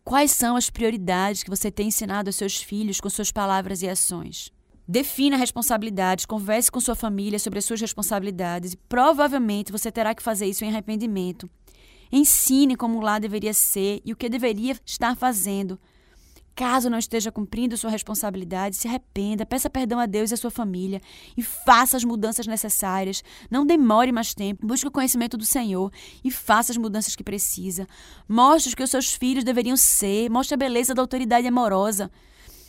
Quais 0.03 0.29
são 0.29 0.55
as 0.55 0.69
prioridades 0.69 1.41
que 1.41 1.49
você 1.49 1.71
tem 1.71 1.87
ensinado 1.87 2.29
aos 2.29 2.35
seus 2.35 2.61
filhos 2.61 3.01
com 3.01 3.09
suas 3.09 3.31
palavras 3.31 3.81
e 3.81 3.89
ações? 3.89 4.53
Defina 4.87 5.35
responsabilidades, 5.35 6.25
converse 6.25 6.71
com 6.71 6.79
sua 6.79 6.93
família 6.93 7.39
sobre 7.39 7.57
as 7.57 7.65
suas 7.65 7.81
responsabilidades 7.81 8.73
e 8.73 8.77
provavelmente 8.77 9.71
você 9.71 9.91
terá 9.91 10.13
que 10.13 10.21
fazer 10.21 10.45
isso 10.45 10.63
em 10.63 10.69
arrependimento. 10.69 11.49
Ensine 12.11 12.75
como 12.75 13.01
lá 13.01 13.17
deveria 13.17 13.53
ser 13.53 13.99
e 14.05 14.13
o 14.13 14.15
que 14.15 14.29
deveria 14.29 14.77
estar 14.85 15.15
fazendo. 15.15 15.79
Caso 16.55 16.89
não 16.89 16.99
esteja 16.99 17.31
cumprindo 17.31 17.75
sua 17.75 17.89
responsabilidade, 17.89 18.77
se 18.77 18.87
arrependa, 18.87 19.45
peça 19.45 19.69
perdão 19.69 19.99
a 19.99 20.05
Deus 20.05 20.31
e 20.31 20.35
a 20.35 20.37
sua 20.37 20.51
família 20.51 21.01
e 21.35 21.41
faça 21.41 21.97
as 21.97 22.03
mudanças 22.03 22.45
necessárias. 22.45 23.23
Não 23.49 23.65
demore 23.65 24.11
mais 24.11 24.33
tempo, 24.33 24.65
busque 24.65 24.87
o 24.87 24.91
conhecimento 24.91 25.35
do 25.35 25.45
Senhor 25.45 25.91
e 26.23 26.29
faça 26.29 26.71
as 26.71 26.77
mudanças 26.77 27.15
que 27.15 27.23
precisa. 27.23 27.87
Mostre 28.29 28.71
o 28.71 28.75
que 28.77 28.83
os 28.83 28.91
seus 28.91 29.13
filhos 29.13 29.43
deveriam 29.43 29.75
ser, 29.75 30.29
mostre 30.29 30.53
a 30.53 30.57
beleza 30.57 30.93
da 30.93 31.01
autoridade 31.01 31.47
amorosa 31.47 32.09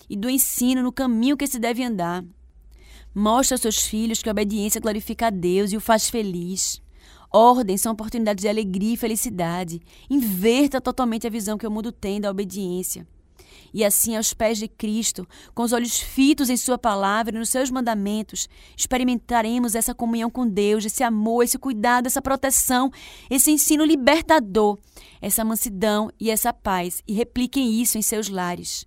e 0.09 0.17
do 0.17 0.31
ensino 0.31 0.83
no 0.83 0.93
caminho 0.93 1.37
que 1.37 1.47
se 1.47 1.59
deve 1.59 1.83
andar. 1.83 2.25
Mostre 3.15 3.55
aos 3.55 3.63
seus 3.63 3.87
filhos 3.87 4.23
que 4.23 4.29
a 4.29 4.33
obediência 4.33 4.81
glorifica 4.81 5.29
a 5.29 5.31
Deus 5.31 5.73
e 5.73 5.77
o 5.77 5.81
faz 5.81 6.11
feliz. 6.11 6.83
Ordem 7.33 7.77
são 7.77 7.93
oportunidades 7.93 8.43
de 8.43 8.49
alegria 8.49 8.95
e 8.95 8.97
felicidade. 8.97 9.81
Inverta 10.09 10.81
totalmente 10.81 11.27
a 11.27 11.31
visão 11.31 11.59
que 11.59 11.67
o 11.67 11.71
mundo 11.71 11.91
tem 11.91 12.21
da 12.21 12.31
obediência. 12.31 13.07
E 13.73 13.85
assim, 13.85 14.17
aos 14.17 14.33
pés 14.33 14.59
de 14.59 14.69
Cristo, 14.69 15.27
com 15.55 15.63
os 15.63 15.73
olhos 15.73 15.99
fitos 15.99 16.49
em 16.49 16.57
Sua 16.57 16.79
palavra 16.79 17.35
e 17.35 17.39
nos 17.39 17.51
seus 17.51 17.71
mandamentos, 17.71 18.49
experimentaremos 18.77 19.75
essa 19.75 19.95
comunhão 19.95 20.31
com 20.31 20.49
Deus, 20.49 20.85
esse 20.85 21.03
amor, 21.03 21.43
esse 21.43 21.59
cuidado, 21.59 22.07
essa 22.07 22.23
proteção, 22.23 22.91
esse 23.29 23.51
ensino 23.51 23.85
libertador, 23.85 24.79
essa 25.21 25.45
mansidão 25.45 26.11
e 26.19 26.31
essa 26.31 26.53
paz, 26.53 27.03
e 27.07 27.13
repliquem 27.13 27.81
isso 27.81 27.99
em 27.99 28.03
seus 28.03 28.29
lares. 28.29 28.87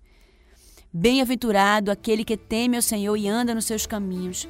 Bem-aventurado 0.92 1.92
aquele 1.92 2.24
que 2.24 2.36
teme 2.36 2.74
ao 2.74 2.82
Senhor 2.82 3.16
e 3.16 3.28
anda 3.28 3.54
nos 3.54 3.64
seus 3.64 3.86
caminhos. 3.86 4.48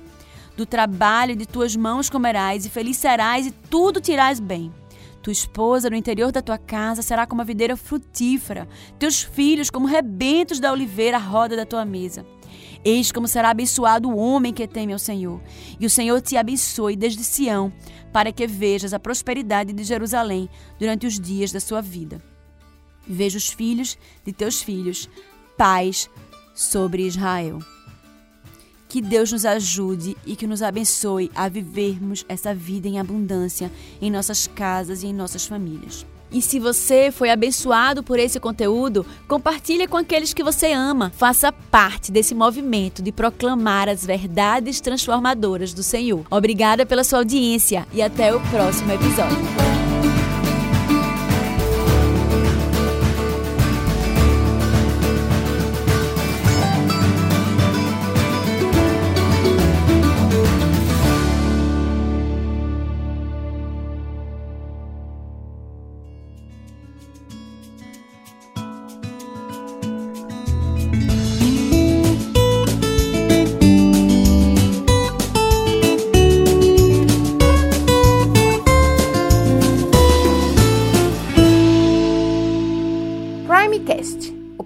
Do 0.57 0.65
trabalho 0.65 1.37
de 1.37 1.47
tuas 1.47 1.77
mãos 1.77 2.09
comerás, 2.09 2.65
e 2.65 2.71
feliz 2.71 2.97
serás, 2.97 3.47
e 3.47 3.51
tudo 3.51 4.01
te 4.01 4.13
irás 4.13 4.41
bem. 4.41 4.73
Tua 5.23 5.35
esposa 5.35 5.91
no 5.91 5.97
interior 5.97 6.33
da 6.33 6.41
tua 6.41 6.57
casa 6.57 7.03
será 7.03 7.27
como 7.27 7.43
a 7.43 7.45
videira 7.45 7.77
frutífera, 7.77 8.67
teus 8.99 9.23
filhos 9.23 9.69
como 9.69 9.87
rebentos 9.87 10.59
da 10.59 10.73
oliveira 10.73 11.19
à 11.19 11.21
roda 11.21 11.55
da 11.55 11.67
tua 11.67 11.85
mesa. 11.85 12.25
Eis 12.83 13.13
como 13.13 13.29
será 13.29 13.51
abençoado 13.51 14.09
o 14.09 14.17
homem 14.17 14.55
que 14.55 14.67
teme 14.67 14.95
ao 14.95 14.99
Senhor. 14.99 15.43
E 15.79 15.85
o 15.85 15.91
Senhor 15.91 16.23
te 16.23 16.39
abençoe 16.39 16.97
desde 16.97 17.23
Sião, 17.23 17.71
para 18.15 18.33
que 18.33 18.47
vejas 18.47 18.95
a 18.95 18.99
prosperidade 18.99 19.75
de 19.75 19.85
Jerusalém 19.85 20.49
durante 20.79 21.07
os 21.07 21.21
dias 21.21 21.53
da 21.53 21.61
sua 21.61 21.83
vida. 21.83 22.23
Veja 23.07 23.37
os 23.37 23.49
filhos 23.49 23.99
de 24.25 24.33
teus 24.33 24.63
filhos, 24.63 25.07
pais, 25.59 26.09
sobre 26.55 27.07
Israel. 27.07 27.59
Que 28.89 29.01
Deus 29.01 29.31
nos 29.31 29.45
ajude 29.45 30.17
e 30.27 30.35
que 30.35 30.47
nos 30.47 30.63
abençoe 30.63 31.31
a 31.35 31.49
vivermos 31.49 32.25
essa 32.29 32.53
vida 32.53 32.89
em 32.89 32.99
abundância 32.99 33.71
em 34.03 34.11
nossas 34.11 34.49
casas 34.49 35.03
e 35.03 35.07
em 35.07 35.15
nossas 35.15 35.47
famílias. 35.47 36.05
E 36.33 36.41
se 36.41 36.61
você 36.61 37.11
foi 37.11 37.31
abençoado 37.31 38.03
por 38.03 38.19
esse 38.19 38.39
conteúdo, 38.39 39.05
compartilhe 39.27 39.87
com 39.87 39.97
aqueles 39.97 40.33
que 40.33 40.45
você 40.45 40.73
ama. 40.73 41.13
Faça 41.17 41.51
parte 41.53 42.13
desse 42.13 42.35
movimento 42.35 43.03
de 43.03 43.11
proclamar 43.11 43.89
as 43.89 44.07
verdades 44.07 44.81
transformadoras 44.81 45.75
do 45.75 45.83
Senhor. 45.83 46.25
Obrigada 46.31 46.87
pela 46.87 47.03
sua 47.03 47.19
audiência 47.19 47.87
e 47.93 48.01
até 48.01 48.35
o 48.35 48.41
próximo 48.49 48.93
episódio. 48.93 49.70